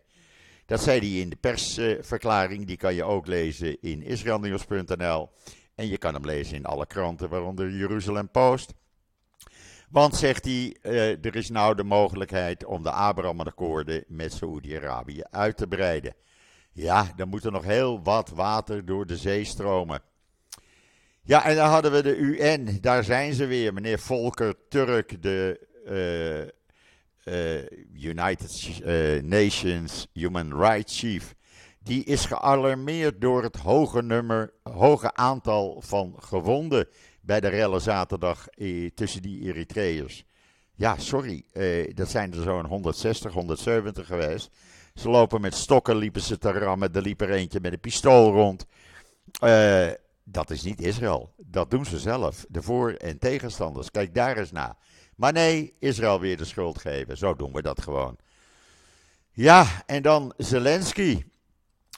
Dat 0.72 0.84
zei 0.84 1.00
hij 1.00 1.22
in 1.22 1.30
de 1.30 1.36
persverklaring. 1.36 2.66
Die 2.66 2.78
kan 2.78 2.94
je 2.94 3.04
ook 3.04 3.28
lezen 3.28 3.82
in 3.82 4.04
israelnieuws.nl. 4.04 5.30
En 5.76 5.88
je 5.88 5.98
kan 5.98 6.14
hem 6.14 6.26
lezen 6.26 6.56
in 6.56 6.66
alle 6.66 6.86
kranten, 6.86 7.30
waaronder 7.30 7.72
Jeruzalem 7.72 8.30
Post. 8.30 8.74
Want, 9.90 10.16
zegt 10.16 10.46
hij, 10.46 10.78
uh, 10.82 11.26
er 11.26 11.36
is 11.36 11.50
nou 11.50 11.76
de 11.76 11.84
mogelijkheid 11.84 12.66
om 12.66 12.84
de 12.84 12.92
Abraham-akkoorden 12.92 14.04
met 14.08 14.34
Saoedi-Arabië 14.34 15.22
uit 15.30 15.58
te 15.58 15.68
breiden. 15.68 16.16
Ja, 16.72 17.14
dan 17.16 17.30
moet 17.30 17.44
er 17.44 17.52
nog 17.52 17.64
heel 17.64 18.04
wat 18.04 18.30
water 18.30 18.86
door 18.86 19.06
de 19.06 19.18
zee 19.18 19.44
stromen. 19.44 20.02
Ja, 21.22 21.46
en 21.46 21.56
dan 21.56 21.70
hadden 21.70 21.92
we 21.92 22.02
de 22.02 22.16
UN, 22.16 22.78
daar 22.82 23.04
zijn 23.04 23.34
ze 23.34 23.46
weer, 23.46 23.74
meneer 23.74 24.00
Volker 24.00 24.56
Turk, 24.70 25.22
de 25.22 25.70
uh, 27.24 27.62
United 27.94 28.80
uh, 28.86 29.22
Nations 29.22 30.08
Human 30.14 30.60
Rights 30.60 31.00
Chief, 31.00 31.36
die 31.84 32.04
is 32.04 32.26
gealarmeerd 32.26 33.22
door 33.22 33.44
het 33.44 33.56
hoge, 33.56 34.02
nummer, 34.02 34.54
hoge 34.64 35.14
aantal 35.14 35.82
van 35.82 36.16
gewonden 36.20 36.88
bij 37.22 37.40
de 37.40 37.48
rellen 37.48 37.82
zaterdag 37.82 38.48
eh, 38.48 38.90
tussen 38.96 39.22
die 39.22 39.42
Eritreërs. 39.42 40.26
Ja, 40.76 40.98
sorry, 40.98 41.44
eh, 41.54 41.96
dat 41.96 42.10
zijn 42.10 42.34
er 42.34 42.42
zo'n 42.42 42.66
160, 42.66 43.34
170 43.34 44.08
geweest. 44.08 44.50
Ze 44.94 45.10
lopen 45.10 45.42
met 45.42 45.56
stokken, 45.56 45.96
liepen 45.96 46.22
ze 46.22 46.38
te 46.38 46.52
rammen, 46.52 46.94
er 46.94 47.02
liep 47.02 47.22
er 47.22 47.32
eentje 47.32 47.60
met 47.62 47.74
een 47.74 47.80
pistool 47.80 48.32
rond. 48.32 48.66
Uh, 49.44 49.88
dat 50.24 50.50
is 50.50 50.64
niet 50.64 50.82
Israël, 50.82 51.34
dat 51.38 51.72
doen 51.72 51.86
ze 51.86 52.00
zelf, 52.00 52.46
de 52.50 52.62
voor- 52.62 52.92
en 52.92 53.20
tegenstanders. 53.20 53.92
Kijk 53.92 54.14
daar 54.14 54.38
eens 54.38 54.52
naar. 54.52 54.76
Maar 55.22 55.34
nee, 55.34 55.74
Israël 55.80 56.20
weer 56.20 56.38
de 56.38 56.46
schuld 56.46 56.80
geven. 56.80 57.18
Zo 57.18 57.36
doen 57.36 57.54
we 57.54 57.62
dat 57.62 57.82
gewoon. 57.82 58.18
Ja, 59.32 59.84
en 59.86 60.02
dan 60.02 60.34
Zelensky 60.38 61.24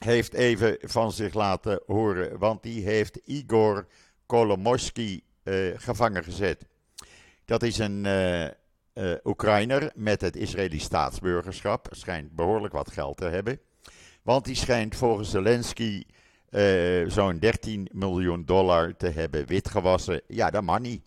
heeft 0.04 0.34
even 0.34 0.76
van 0.80 1.12
zich 1.12 1.34
laten 1.34 1.82
horen, 1.86 2.38
want 2.38 2.62
die 2.62 2.84
heeft 2.84 3.16
Igor 3.24 3.86
Kolomoisky 4.26 5.20
uh, 5.44 5.72
gevangen 5.76 6.24
gezet. 6.24 6.66
Dat 7.44 7.62
is 7.62 7.78
een, 7.78 8.04
uh, 8.04 8.44
uh, 8.44 8.50
Oekraïner 9.24 9.92
met 9.94 10.20
het 10.20 10.36
Israëlisch 10.36 10.84
staatsburgerschap. 10.84 11.88
Schijnt 11.90 12.32
behoorlijk 12.32 12.72
wat 12.72 12.92
geld 12.92 13.16
te 13.16 13.26
hebben. 13.28 13.60
Want 14.22 14.44
die 14.44 14.56
schijnt 14.56 14.96
volgens 14.96 15.30
Zelensky 15.30 16.04
zo'n 17.06 17.38
13 17.38 17.88
miljoen 17.92 18.44
dollar 18.44 18.96
te 18.96 19.08
hebben 19.08 19.46
witgewassen. 19.46 20.20
Ja, 20.26 20.50
dat 20.50 20.62
mag 20.62 20.78
niet. 20.78 21.02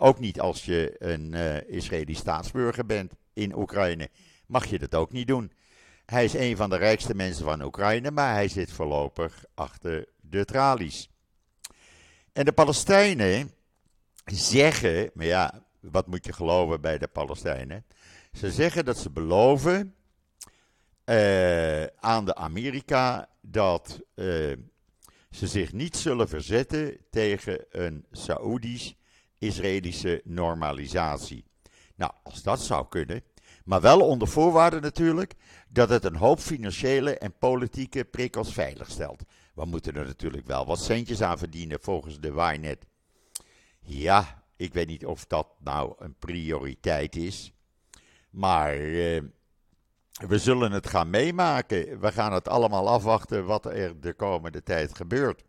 Ook 0.00 0.18
niet 0.18 0.40
als 0.40 0.64
je 0.64 0.94
een 0.98 1.32
uh, 1.32 1.68
Israëlisch 1.68 2.18
staatsburger 2.18 2.86
bent 2.86 3.12
in 3.32 3.56
Oekraïne. 3.56 4.10
Mag 4.46 4.66
je 4.66 4.78
dat 4.78 4.94
ook 4.94 5.12
niet 5.12 5.26
doen. 5.26 5.52
Hij 6.06 6.24
is 6.24 6.34
een 6.34 6.56
van 6.56 6.70
de 6.70 6.76
rijkste 6.76 7.14
mensen 7.14 7.44
van 7.44 7.62
Oekraïne, 7.62 8.10
maar 8.10 8.32
hij 8.32 8.48
zit 8.48 8.72
voorlopig 8.72 9.44
achter 9.54 10.08
de 10.20 10.44
tralies. 10.44 11.10
En 12.32 12.44
de 12.44 12.52
Palestijnen 12.52 13.50
zeggen, 14.24 15.10
maar 15.14 15.26
ja, 15.26 15.66
wat 15.80 16.06
moet 16.06 16.24
je 16.24 16.32
geloven 16.32 16.80
bij 16.80 16.98
de 16.98 17.08
Palestijnen? 17.08 17.84
Ze 18.32 18.50
zeggen 18.50 18.84
dat 18.84 18.98
ze 18.98 19.10
beloven 19.10 19.94
uh, 21.04 21.84
aan 21.84 22.24
de 22.24 22.34
Amerika 22.34 23.28
dat 23.40 24.00
uh, 24.14 24.56
ze 25.30 25.46
zich 25.46 25.72
niet 25.72 25.96
zullen 25.96 26.28
verzetten 26.28 26.98
tegen 27.10 27.64
een 27.70 28.06
Saoedisch-Israëlische 29.38 30.20
normalisatie. 30.24 31.44
Nou, 31.94 32.12
als 32.22 32.42
dat 32.42 32.60
zou 32.60 32.88
kunnen, 32.88 33.22
maar 33.64 33.80
wel 33.80 34.00
onder 34.00 34.28
voorwaarde 34.28 34.80
natuurlijk 34.80 35.34
dat 35.68 35.88
het 35.88 36.04
een 36.04 36.16
hoop 36.16 36.38
financiële 36.38 37.18
en 37.18 37.38
politieke 37.38 38.04
prikkels 38.04 38.52
veilig 38.52 38.90
stelt. 38.90 39.22
We 39.54 39.64
moeten 39.64 39.94
er 39.94 40.06
natuurlijk 40.06 40.46
wel 40.46 40.66
wat 40.66 40.80
centjes 40.80 41.22
aan 41.22 41.38
verdienen 41.38 41.80
volgens 41.80 42.20
de 42.20 42.32
Wynet. 42.32 42.86
Ja, 43.80 44.44
ik 44.56 44.72
weet 44.74 44.86
niet 44.86 45.06
of 45.06 45.26
dat 45.26 45.48
nou 45.58 45.94
een 45.98 46.14
prioriteit 46.18 47.16
is. 47.16 47.52
Maar 48.30 48.72
eh, 48.72 49.22
we 50.26 50.38
zullen 50.38 50.72
het 50.72 50.88
gaan 50.88 51.10
meemaken. 51.10 52.00
We 52.00 52.12
gaan 52.12 52.32
het 52.32 52.48
allemaal 52.48 52.88
afwachten 52.88 53.44
wat 53.44 53.64
er 53.64 54.00
de 54.00 54.12
komende 54.12 54.62
tijd 54.62 54.96
gebeurt. 54.96 55.44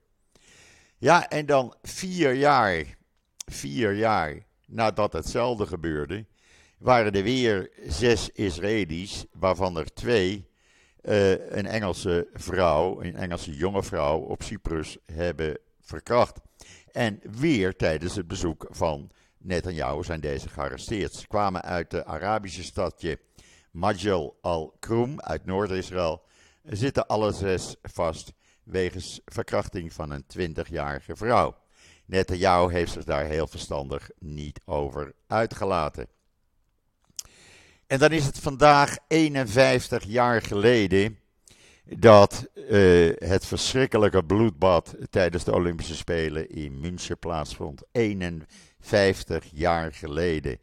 Ja, 0.97 1.29
en 1.29 1.45
dan 1.45 1.75
vier 1.81 2.33
jaar, 2.33 2.97
vier 3.49 3.93
jaar 3.93 4.47
nadat 4.67 5.13
hetzelfde 5.13 5.65
gebeurde, 5.65 6.25
waren 6.77 7.13
er 7.13 7.23
weer 7.23 7.71
zes 7.87 8.29
Israëli's, 8.29 9.25
waarvan 9.31 9.77
er 9.77 9.93
twee 9.93 10.47
uh, 11.01 11.31
een 11.31 11.65
Engelse 11.65 12.27
vrouw, 12.33 13.01
een 13.01 13.15
Engelse 13.15 13.55
jonge 13.55 13.83
vrouw 13.83 14.19
op 14.19 14.43
Cyprus 14.43 14.97
hebben 15.11 15.57
verkracht. 15.81 16.39
En 16.91 17.19
weer 17.39 17.75
tijdens 17.75 18.15
het 18.15 18.27
bezoek 18.27 18.67
van 18.69 19.11
Netanyahu 19.37 20.03
zijn 20.03 20.19
deze 20.19 20.49
gearresteerd. 20.49 21.13
Ze 21.13 21.27
kwamen 21.27 21.61
uit 21.61 21.91
de 21.91 22.05
Arabische 22.05 22.63
stadje 22.63 23.19
Majel 23.71 24.37
al-Krum 24.41 25.19
uit 25.19 25.45
Noord-Israël. 25.45 26.23
Zitten 26.63 27.07
alle 27.07 27.31
zes 27.31 27.75
vast 27.81 28.33
wegens 28.63 29.21
verkrachting 29.25 29.93
van 29.93 30.11
een 30.11 30.25
20-jarige 30.37 31.15
vrouw. 31.15 31.55
Netanyahu 32.09 32.71
heeft 32.71 32.91
zich 32.91 33.03
daar 33.03 33.25
heel 33.25 33.47
verstandig 33.47 34.09
niet 34.19 34.59
over 34.65 35.13
uitgelaten. 35.27 36.07
En 37.87 37.99
dan 37.99 38.11
is 38.11 38.25
het 38.25 38.39
vandaag 38.39 38.97
51 39.07 40.03
jaar 40.03 40.41
geleden 40.41 41.19
dat 41.83 42.47
uh, 42.55 43.11
het 43.17 43.45
verschrikkelijke 43.45 44.23
bloedbad 44.23 44.95
tijdens 45.09 45.43
de 45.43 45.53
Olympische 45.53 45.95
Spelen 45.95 46.49
in 46.49 46.79
München 46.79 47.19
plaatsvond. 47.19 47.83
51 47.91 49.45
jaar 49.53 49.93
geleden. 49.93 50.59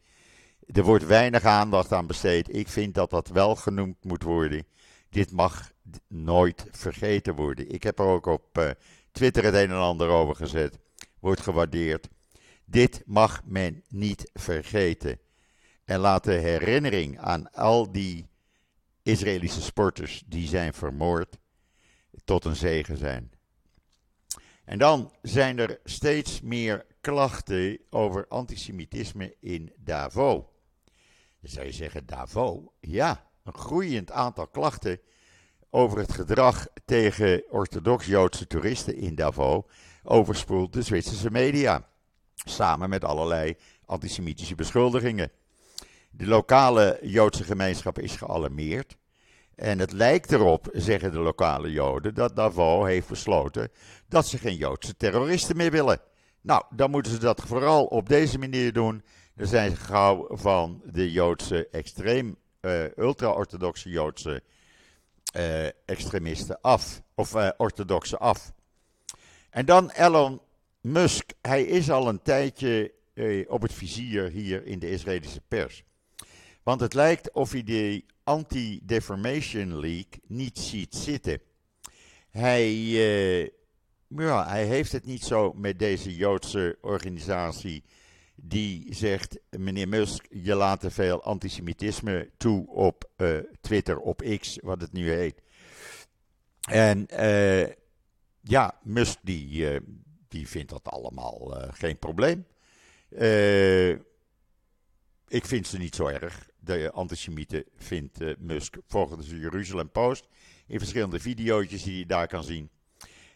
Er 0.73 0.83
wordt 0.83 1.05
weinig 1.05 1.43
aandacht 1.43 1.93
aan 1.93 2.07
besteed. 2.07 2.55
Ik 2.55 2.67
vind 2.67 2.95
dat 2.95 3.09
dat 3.09 3.27
wel 3.27 3.55
genoemd 3.55 4.03
moet 4.03 4.23
worden. 4.23 4.65
Dit 5.09 5.31
mag 5.31 5.71
nooit 6.07 6.65
vergeten 6.71 7.35
worden. 7.35 7.69
Ik 7.69 7.83
heb 7.83 7.99
er 7.99 8.05
ook 8.05 8.25
op 8.25 8.57
uh, 8.57 8.69
Twitter 9.11 9.43
het 9.43 9.53
een 9.53 9.69
en 9.69 9.77
ander 9.77 10.09
over 10.09 10.35
gezet. 10.35 10.79
Wordt 11.27 11.41
gewaardeerd. 11.41 12.09
Dit 12.65 13.03
mag 13.05 13.41
men 13.45 13.83
niet 13.87 14.29
vergeten. 14.33 15.19
En 15.85 15.99
laat 15.99 16.23
de 16.23 16.33
herinnering 16.33 17.19
aan 17.19 17.51
al 17.51 17.91
die 17.91 18.29
Israëlische 19.03 19.61
sporters 19.61 20.23
die 20.25 20.47
zijn 20.47 20.73
vermoord 20.73 21.37
tot 22.23 22.45
een 22.45 22.55
zegen 22.55 22.97
zijn. 22.97 23.31
En 24.65 24.77
dan 24.77 25.13
zijn 25.21 25.59
er 25.59 25.79
steeds 25.83 26.41
meer 26.41 26.85
klachten 27.01 27.79
over 27.89 28.27
antisemitisme 28.27 29.35
in 29.39 29.73
Davos. 29.77 30.43
Zou 31.41 31.65
je 31.65 31.71
zeggen, 31.71 32.05
Davos? 32.05 32.59
Ja, 32.79 33.29
een 33.43 33.57
groeiend 33.57 34.11
aantal 34.11 34.47
klachten 34.47 34.99
over 35.69 35.97
het 35.97 36.11
gedrag 36.11 36.67
tegen 36.85 37.43
orthodox-Joodse 37.49 38.47
toeristen 38.47 38.95
in 38.95 39.15
Davos 39.15 39.63
overspoelt 40.07 40.73
de 40.73 40.81
Zwitserse 40.81 41.31
media. 41.31 41.87
Samen 42.33 42.89
met 42.89 43.03
allerlei 43.03 43.55
antisemitische 43.85 44.55
beschuldigingen. 44.55 45.31
De 46.11 46.27
lokale 46.27 46.99
Joodse 47.01 47.43
gemeenschap 47.43 47.99
is 47.99 48.15
gealarmeerd. 48.15 48.97
En 49.55 49.79
het 49.79 49.91
lijkt 49.91 50.31
erop, 50.31 50.69
zeggen 50.71 51.11
de 51.11 51.19
lokale 51.19 51.71
Joden, 51.71 52.13
dat 52.13 52.35
Davos 52.35 52.85
heeft 52.85 53.07
besloten 53.07 53.69
dat 54.07 54.27
ze 54.27 54.37
geen 54.37 54.55
Joodse 54.55 54.97
terroristen 54.97 55.57
meer 55.57 55.71
willen. 55.71 55.99
Nou, 56.41 56.63
dan 56.69 56.91
moeten 56.91 57.11
ze 57.11 57.19
dat 57.19 57.41
vooral 57.45 57.85
op 57.85 58.09
deze 58.09 58.37
manier 58.37 58.73
doen. 58.73 59.03
Dan 59.35 59.47
zijn 59.47 59.69
ze 59.69 59.77
gauw 59.77 60.27
van 60.29 60.81
de 60.85 61.11
Joodse 61.11 61.67
extreem, 61.71 62.37
uh, 62.61 62.83
ultra-orthodoxe 62.97 63.89
Joodse 63.89 64.43
uh, 65.37 65.65
extremisten 65.85 66.61
af. 66.61 67.01
Of 67.15 67.35
uh, 67.35 67.49
orthodoxe 67.57 68.17
af. 68.17 68.51
En 69.57 69.65
dan 69.65 69.89
Elon 69.89 70.41
Musk. 70.81 71.31
Hij 71.41 71.63
is 71.63 71.89
al 71.89 72.07
een 72.07 72.21
tijdje 72.21 72.91
op 73.47 73.61
het 73.61 73.73
vizier 73.73 74.29
hier 74.29 74.65
in 74.65 74.79
de 74.79 74.89
Israëlische 74.89 75.41
pers. 75.47 75.83
Want 76.63 76.79
het 76.81 76.93
lijkt 76.93 77.31
of 77.31 77.51
hij 77.51 77.63
de 77.63 78.03
Anti-Defamation 78.23 79.79
League 79.79 80.21
niet 80.27 80.57
ziet 80.57 80.95
zitten. 80.95 81.39
Hij, 82.29 82.73
uh, 82.73 83.47
ja, 84.07 84.47
hij 84.47 84.65
heeft 84.65 84.91
het 84.91 85.05
niet 85.05 85.23
zo 85.23 85.53
met 85.53 85.79
deze 85.79 86.15
Joodse 86.15 86.77
organisatie 86.81 87.83
die 88.35 88.93
zegt, 88.93 89.39
meneer 89.49 89.87
Musk, 89.87 90.25
je 90.29 90.55
laat 90.55 90.79
te 90.79 90.91
veel 90.91 91.23
antisemitisme 91.23 92.29
toe 92.37 92.67
op 92.67 93.09
uh, 93.17 93.37
Twitter, 93.61 93.99
op 93.99 94.37
X, 94.39 94.57
wat 94.61 94.81
het 94.81 94.93
nu 94.93 95.11
heet. 95.11 95.41
En 96.69 97.07
uh, 97.11 97.67
ja, 98.47 98.79
Musk 98.83 99.17
die, 99.21 99.79
die 100.27 100.47
vindt 100.47 100.69
dat 100.69 100.87
allemaal 100.87 101.55
geen 101.71 101.99
probleem. 101.99 102.45
ik 105.27 105.45
vind 105.45 105.67
ze 105.67 105.77
niet 105.77 105.95
zo 105.95 106.07
erg 106.07 106.49
de 106.59 106.91
antisemieten, 106.91 107.63
vindt 107.75 108.39
Musk 108.39 108.77
volgens 108.87 109.29
de 109.29 109.39
Jeruzalem 109.39 109.89
Post. 109.89 110.27
In 110.67 110.79
verschillende 110.79 111.19
video's 111.19 111.67
die 111.67 111.95
hij 111.95 112.05
daar 112.05 112.27
kan 112.27 112.43
zien. 112.43 112.69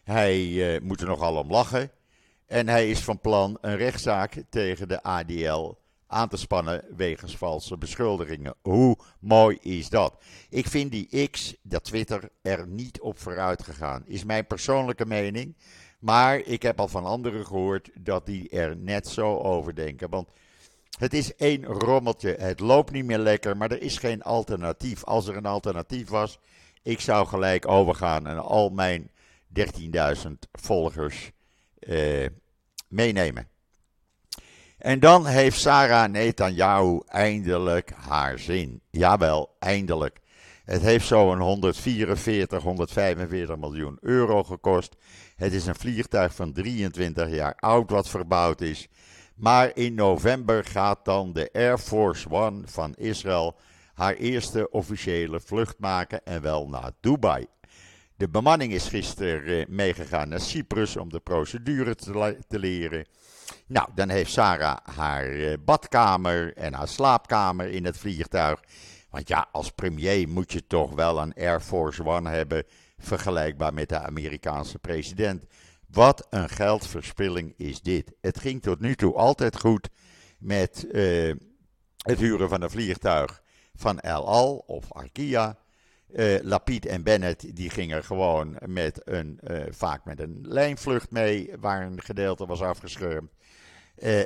Hij 0.04 0.80
moet 0.82 1.00
er 1.00 1.06
nogal 1.06 1.36
om 1.36 1.50
lachen. 1.50 1.90
En 2.46 2.68
hij 2.68 2.90
is 2.90 3.00
van 3.00 3.20
plan 3.20 3.58
een 3.60 3.76
rechtszaak 3.76 4.42
tegen 4.50 4.88
de 4.88 5.02
ADL 5.02 5.74
aan 6.12 6.28
te 6.28 6.36
spannen 6.36 6.84
wegens 6.96 7.36
valse 7.36 7.78
beschuldigingen. 7.78 8.54
Hoe 8.62 8.96
mooi 9.20 9.58
is 9.60 9.88
dat? 9.88 10.22
Ik 10.48 10.66
vind 10.66 10.90
die 10.90 11.28
X, 11.28 11.54
dat 11.62 11.84
Twitter, 11.84 12.30
er 12.42 12.66
niet 12.66 13.00
op 13.00 13.18
vooruit 13.18 13.62
gegaan. 13.62 14.02
Is 14.06 14.24
mijn 14.24 14.46
persoonlijke 14.46 15.06
mening. 15.06 15.56
Maar 15.98 16.38
ik 16.38 16.62
heb 16.62 16.80
al 16.80 16.88
van 16.88 17.04
anderen 17.04 17.46
gehoord 17.46 17.90
dat 17.94 18.26
die 18.26 18.48
er 18.48 18.76
net 18.76 19.08
zo 19.08 19.38
over 19.38 19.74
denken. 19.74 20.10
Want 20.10 20.28
het 20.98 21.14
is 21.14 21.34
één 21.34 21.64
rommeltje. 21.64 22.34
Het 22.38 22.60
loopt 22.60 22.92
niet 22.92 23.04
meer 23.04 23.18
lekker, 23.18 23.56
maar 23.56 23.70
er 23.70 23.82
is 23.82 23.98
geen 23.98 24.22
alternatief. 24.22 25.04
Als 25.04 25.26
er 25.26 25.36
een 25.36 25.46
alternatief 25.46 26.08
was, 26.08 26.38
ik 26.82 27.00
zou 27.00 27.26
gelijk 27.26 27.68
overgaan 27.68 28.26
en 28.26 28.38
al 28.38 28.70
mijn 28.70 29.10
13.000 29.60 30.32
volgers 30.52 31.30
eh, 31.78 32.26
meenemen. 32.88 33.51
En 34.82 35.00
dan 35.00 35.26
heeft 35.26 35.60
Sarah 35.60 36.10
Netanyahu 36.10 37.00
eindelijk 37.06 37.90
haar 37.90 38.38
zin. 38.38 38.80
Jawel, 38.90 39.56
eindelijk. 39.58 40.20
Het 40.64 40.82
heeft 40.82 41.06
zo'n 41.06 41.38
144, 41.38 42.62
145 42.62 43.56
miljoen 43.56 43.98
euro 44.00 44.42
gekost. 44.42 44.96
Het 45.36 45.52
is 45.52 45.66
een 45.66 45.74
vliegtuig 45.74 46.34
van 46.34 46.52
23 46.52 47.30
jaar 47.30 47.54
oud 47.56 47.90
wat 47.90 48.08
verbouwd 48.08 48.60
is. 48.60 48.88
Maar 49.34 49.70
in 49.74 49.94
november 49.94 50.64
gaat 50.64 51.04
dan 51.04 51.32
de 51.32 51.50
Air 51.52 51.78
Force 51.78 52.30
One 52.30 52.62
van 52.64 52.94
Israël 52.94 53.56
haar 53.94 54.14
eerste 54.14 54.70
officiële 54.70 55.40
vlucht 55.40 55.78
maken 55.78 56.24
en 56.24 56.42
wel 56.42 56.68
naar 56.68 56.90
Dubai. 57.00 57.46
De 58.16 58.28
bemanning 58.28 58.72
is 58.72 58.88
gisteren 58.88 59.66
meegegaan 59.68 60.28
naar 60.28 60.40
Cyprus 60.40 60.96
om 60.96 61.08
de 61.08 61.20
procedure 61.20 61.94
te, 61.94 62.38
te 62.48 62.58
leren. 62.58 63.06
Nou, 63.72 63.88
dan 63.94 64.08
heeft 64.08 64.32
Sarah 64.32 64.76
haar 64.96 65.56
badkamer 65.64 66.56
en 66.56 66.74
haar 66.74 66.88
slaapkamer 66.88 67.68
in 67.68 67.84
het 67.84 67.98
vliegtuig. 67.98 68.60
Want 69.10 69.28
ja, 69.28 69.48
als 69.52 69.70
premier 69.70 70.28
moet 70.28 70.52
je 70.52 70.66
toch 70.66 70.94
wel 70.94 71.20
een 71.20 71.34
Air 71.34 71.60
Force 71.60 72.04
One 72.04 72.30
hebben, 72.30 72.64
vergelijkbaar 72.98 73.74
met 73.74 73.88
de 73.88 73.98
Amerikaanse 73.98 74.78
president. 74.78 75.44
Wat 75.88 76.26
een 76.30 76.48
geldverspilling 76.48 77.54
is 77.56 77.80
dit. 77.80 78.12
Het 78.20 78.38
ging 78.38 78.62
tot 78.62 78.80
nu 78.80 78.94
toe 78.94 79.14
altijd 79.14 79.60
goed 79.60 79.88
met 80.38 80.86
uh, 80.90 81.34
het 81.96 82.18
huren 82.18 82.48
van 82.48 82.62
een 82.62 82.70
vliegtuig 82.70 83.42
van 83.74 84.00
El 84.00 84.26
Al 84.26 84.56
of 84.66 84.92
Arkia. 84.92 85.58
Uh, 86.12 86.38
Lapid 86.42 86.86
en 86.86 87.02
Bennett 87.02 87.56
die 87.56 87.70
gingen 87.70 88.04
gewoon 88.04 88.56
met 88.66 89.00
een, 89.04 89.40
uh, 89.50 89.62
vaak 89.70 90.04
met 90.04 90.20
een 90.20 90.38
lijnvlucht 90.42 91.10
mee, 91.10 91.50
waar 91.60 91.86
een 91.86 92.02
gedeelte 92.02 92.46
was 92.46 92.60
afgeschermd. 92.60 93.30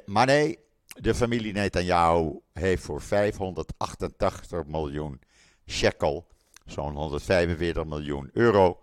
maar 0.05 0.27
nee, 0.27 0.59
de 1.01 1.15
familie 1.15 1.53
Netanyahu 1.53 2.41
heeft 2.53 2.83
voor 2.83 3.03
588 3.03 4.67
miljoen 4.67 5.21
shekel, 5.67 6.27
zo'n 6.65 6.95
145 6.95 7.85
miljoen 7.85 8.31
euro, 8.33 8.81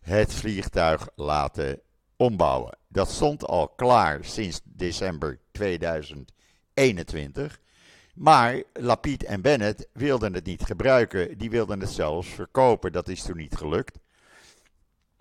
het 0.00 0.34
vliegtuig 0.34 1.08
laten 1.14 1.80
ombouwen. 2.16 2.78
Dat 2.88 3.10
stond 3.10 3.46
al 3.46 3.68
klaar 3.68 4.24
sinds 4.24 4.60
december 4.64 5.40
2021. 5.52 7.60
Maar 8.14 8.62
Lapid 8.72 9.24
en 9.24 9.40
Bennett 9.40 9.88
wilden 9.92 10.34
het 10.34 10.44
niet 10.44 10.64
gebruiken. 10.64 11.38
Die 11.38 11.50
wilden 11.50 11.80
het 11.80 11.90
zelfs 11.90 12.28
verkopen. 12.28 12.92
Dat 12.92 13.08
is 13.08 13.22
toen 13.22 13.36
niet 13.36 13.56
gelukt. 13.56 13.98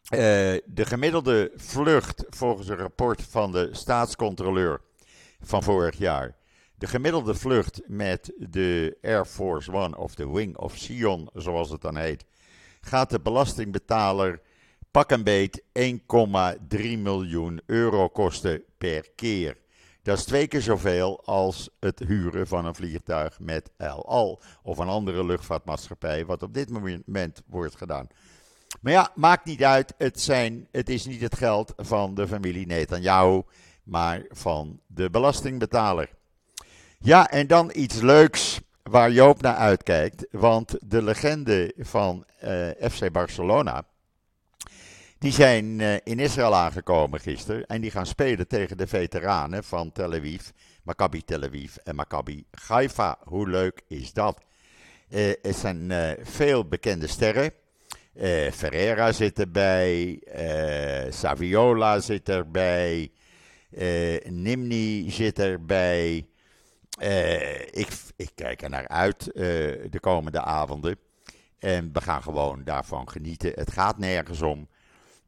Uh, 0.03 0.19
de 0.65 0.85
gemiddelde 0.85 1.51
vlucht, 1.55 2.25
volgens 2.29 2.67
een 2.67 2.77
rapport 2.77 3.21
van 3.21 3.51
de 3.51 3.69
staatscontroleur 3.71 4.81
van 5.41 5.63
vorig 5.63 5.97
jaar. 5.97 6.35
De 6.75 6.87
gemiddelde 6.87 7.35
vlucht 7.35 7.81
met 7.87 8.33
de 8.37 8.97
Air 9.01 9.25
Force 9.25 9.71
One 9.71 9.97
of 9.97 10.15
de 10.15 10.29
Wing 10.29 10.57
of 10.57 10.77
Sion, 10.77 11.29
zoals 11.33 11.69
het 11.69 11.81
dan 11.81 11.97
heet, 11.97 12.25
gaat 12.81 13.09
de 13.09 13.19
belastingbetaler 13.19 14.41
pak 14.91 15.11
een 15.11 15.23
beet 15.23 15.63
1,3 15.79 16.97
miljoen 16.97 17.61
euro 17.65 18.09
kosten 18.09 18.63
per 18.77 19.09
keer. 19.15 19.57
Dat 20.03 20.17
is 20.17 20.23
twee 20.23 20.47
keer 20.47 20.61
zoveel 20.61 21.21
als 21.25 21.69
het 21.79 21.99
huren 21.99 22.47
van 22.47 22.65
een 22.65 22.75
vliegtuig 22.75 23.39
met 23.39 23.69
El 23.77 24.05
Al 24.07 24.41
of 24.63 24.77
een 24.77 24.87
andere 24.87 25.25
luchtvaartmaatschappij, 25.25 26.25
wat 26.25 26.43
op 26.43 26.53
dit 26.53 26.69
moment 26.69 27.41
wordt 27.45 27.75
gedaan. 27.75 28.07
Maar 28.81 28.93
ja, 28.93 29.11
maakt 29.15 29.45
niet 29.45 29.63
uit. 29.63 29.93
Het, 29.97 30.21
zijn, 30.21 30.67
het 30.71 30.89
is 30.89 31.05
niet 31.05 31.21
het 31.21 31.35
geld 31.35 31.73
van 31.77 32.15
de 32.15 32.27
familie 32.27 32.65
Netanyahu, 32.65 33.41
maar 33.83 34.25
van 34.29 34.79
de 34.87 35.09
belastingbetaler. 35.09 36.09
Ja, 36.99 37.29
en 37.29 37.47
dan 37.47 37.71
iets 37.73 38.01
leuks 38.01 38.59
waar 38.83 39.11
Joop 39.11 39.41
naar 39.41 39.55
uitkijkt. 39.55 40.27
Want 40.31 40.75
de 40.85 41.01
legende 41.01 41.73
van 41.77 42.25
eh, 42.39 42.69
FC 42.91 43.11
Barcelona, 43.11 43.85
die 45.23 45.31
zijn 45.31 45.79
uh, 45.79 45.93
in 46.03 46.19
Israël 46.19 46.55
aangekomen 46.55 47.19
gisteren 47.19 47.65
en 47.65 47.81
die 47.81 47.91
gaan 47.91 48.05
spelen 48.05 48.47
tegen 48.47 48.77
de 48.77 48.87
veteranen 48.87 49.63
van 49.63 49.91
Tel 49.91 50.13
Aviv, 50.13 50.49
Maccabi 50.83 51.23
Tel 51.23 51.43
Aviv 51.43 51.75
en 51.75 51.95
Maccabi 51.95 52.45
Haifa. 52.67 53.17
Hoe 53.23 53.49
leuk 53.49 53.81
is 53.87 54.13
dat? 54.13 54.45
Uh, 55.09 55.29
er 55.29 55.53
zijn 55.53 55.89
uh, 55.89 56.11
veel 56.21 56.67
bekende 56.67 57.07
sterren. 57.07 57.51
Ferreira 58.53 59.11
zit 59.11 59.39
erbij, 59.39 60.21
Saviola 61.09 61.99
zit 61.99 62.29
erbij, 62.29 63.11
Nimni 64.29 65.11
zit 65.11 65.39
erbij. 65.39 66.27
ik, 67.71 67.87
ik 68.15 68.31
kijk 68.35 68.61
er 68.61 68.69
naar 68.69 68.87
uit 68.87 69.23
de 69.23 69.99
komende 70.01 70.41
avonden. 70.41 70.97
En 71.59 71.89
we 71.93 72.01
gaan 72.01 72.23
gewoon 72.23 72.63
daarvan 72.63 73.09
genieten. 73.09 73.51
Het 73.55 73.71
gaat 73.71 73.97
nergens 73.97 74.41
om. 74.41 74.67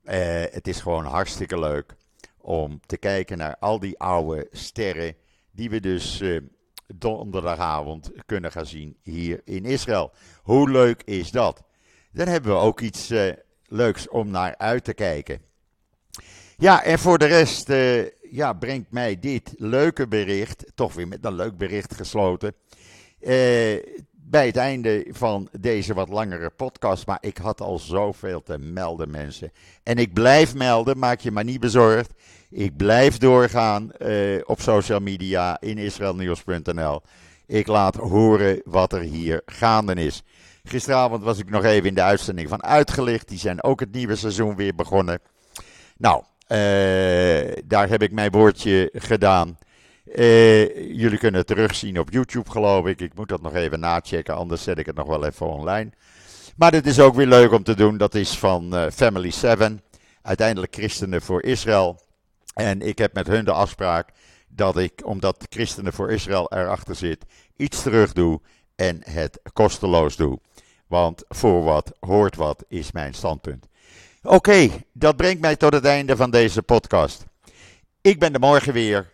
Uh, 0.06 0.14
het 0.52 0.68
is 0.68 0.82
gewoon 0.82 1.06
hartstikke 1.06 1.60
leuk 1.60 1.96
om 2.38 2.80
te 2.86 2.98
kijken 2.98 3.38
naar 3.38 3.56
al 3.60 3.80
die 3.80 4.00
oude 4.00 4.48
sterren 4.52 5.16
die 5.52 5.70
we 5.70 5.80
dus 5.80 6.22
uh, 6.22 6.42
donderdagavond 6.96 8.12
kunnen 8.26 8.52
gaan 8.52 8.66
zien 8.66 8.98
hier 9.02 9.42
in 9.46 9.66
Israël. 9.66 10.12
Hoe 10.44 10.70
leuk 10.70 11.04
is 11.04 11.32
dat? 11.32 11.64
Dan 12.12 12.28
hebben 12.28 12.52
we 12.52 12.58
ook 12.58 12.82
iets 12.82 13.12
uh, 13.12 13.34
leuks 13.66 14.10
om 14.10 14.30
naar 14.30 14.58
uit 14.58 14.84
te 14.84 14.94
kijken. 14.94 15.42
Ja, 16.58 16.84
en 16.84 17.00
voor 17.00 17.18
de 17.18 17.26
rest 17.26 17.68
ja, 18.32 18.54
brengt 18.54 18.92
mij 18.92 19.20
dit 19.20 19.54
leuke 19.58 20.08
bericht, 20.08 20.72
toch 20.76 20.94
weer 20.94 21.08
met 21.08 21.26
een 21.26 21.36
leuk 21.36 21.58
bericht 21.58 21.94
gesloten 21.96 22.56
bij 24.28 24.46
het 24.46 24.58
einde 24.58 25.06
van 25.10 25.50
deze 25.60 25.94
wat 25.94 26.10
langere 26.10 26.50
podcast. 26.50 27.08
Maar 27.08 27.18
ik 27.22 27.38
had 27.38 27.62
al 27.62 27.80
zoveel 27.80 28.42
te 28.42 28.58
melden, 28.58 29.12
mensen. 29.12 29.52
En 29.84 29.98
ik 29.98 30.14
blijf 30.14 30.56
melden, 30.56 31.00
maak 31.00 31.20
je 31.20 31.32
maar 31.32 31.44
niet 31.44 31.60
bezorgd. 31.60 32.14
Ik 32.50 32.78
blijf 32.78 33.18
doorgaan 33.18 33.92
uh, 34.00 34.42
op 34.46 34.62
social 34.62 35.00
media 35.00 35.62
in 35.62 35.78
israelnieuws.nl. 35.78 37.02
Ik 37.46 37.68
laat 37.68 37.96
horen 37.96 38.62
wat 38.66 38.94
er 38.94 39.02
hier 39.02 39.42
gaande 39.46 39.94
is. 39.94 40.24
Gisteravond 40.64 41.24
was 41.24 41.40
ik 41.40 41.50
nog 41.50 41.64
even 41.64 41.88
in 41.88 41.96
de 41.96 42.02
uitzending 42.02 42.50
van 42.50 42.64
Uitgelicht. 42.64 43.28
Die 43.28 43.40
zijn 43.40 43.64
ook 43.64 43.80
het 43.80 43.92
nieuwe 43.92 44.16
seizoen 44.16 44.56
weer 44.56 44.76
begonnen. 44.76 45.20
Nou, 45.98 46.24
uh, 46.48 46.58
daar 47.66 47.90
heb 47.90 48.02
ik 48.02 48.12
mijn 48.12 48.32
woordje 48.32 48.90
gedaan. 48.94 49.58
Uh, 50.06 50.96
jullie 50.96 51.18
kunnen 51.18 51.40
het 51.40 51.48
terugzien 51.48 52.00
op 52.00 52.12
YouTube, 52.12 52.52
geloof 52.52 52.86
ik. 52.86 53.02
Ik 53.02 53.16
moet 53.16 53.30
dat 53.30 53.42
nog 53.42 53.54
even 53.56 53.80
nachecken, 53.80 54.36
anders 54.36 54.64
zet 54.64 54.78
ik 54.78 54.86
het 54.86 54.96
nog 54.96 55.08
wel 55.08 55.26
even 55.26 55.48
online. 55.48 55.92
Maar 56.56 56.72
dit 56.72 56.86
is 56.86 57.00
ook 57.00 57.16
weer 57.16 57.28
leuk 57.28 57.52
om 57.52 57.64
te 57.64 57.76
doen. 57.76 57.98
Dat 57.98 58.16
is 58.16 58.38
van 58.38 58.76
uh, 58.76 58.90
Family 58.92 59.32
7. 59.32 59.82
Uiteindelijk 60.22 60.74
Christenen 60.74 61.22
voor 61.22 61.44
Israël. 61.44 62.02
En 62.54 62.82
ik 62.82 62.98
heb 62.98 63.14
met 63.14 63.28
hun 63.28 63.46
de 63.46 63.52
afspraak 63.52 64.10
dat 64.48 64.78
ik, 64.78 65.02
omdat 65.06 65.46
Christenen 65.50 65.94
voor 65.94 66.12
Israël 66.12 66.52
erachter 66.54 66.96
zit, 66.96 67.26
iets 67.56 67.82
terug 67.82 68.14
doe 68.14 68.42
en 68.76 69.02
het 69.04 69.40
kosteloos 69.54 70.16
doe. 70.16 70.40
Want 70.88 71.24
voor 71.28 71.64
wat 71.64 71.92
hoort 72.00 72.36
wat 72.36 72.64
is 72.68 72.92
mijn 72.92 73.14
standpunt. 73.14 73.68
Oké, 74.24 74.70
dat 74.94 75.16
brengt 75.16 75.42
mij 75.42 75.56
tot 75.56 75.74
het 75.74 75.86
einde 75.86 76.16
van 76.16 76.32
deze 76.32 76.62
podcast. 76.62 77.26
Ik 78.02 78.20
ben 78.20 78.34
er 78.34 78.40
morgen 78.40 78.74
weer 78.74 79.14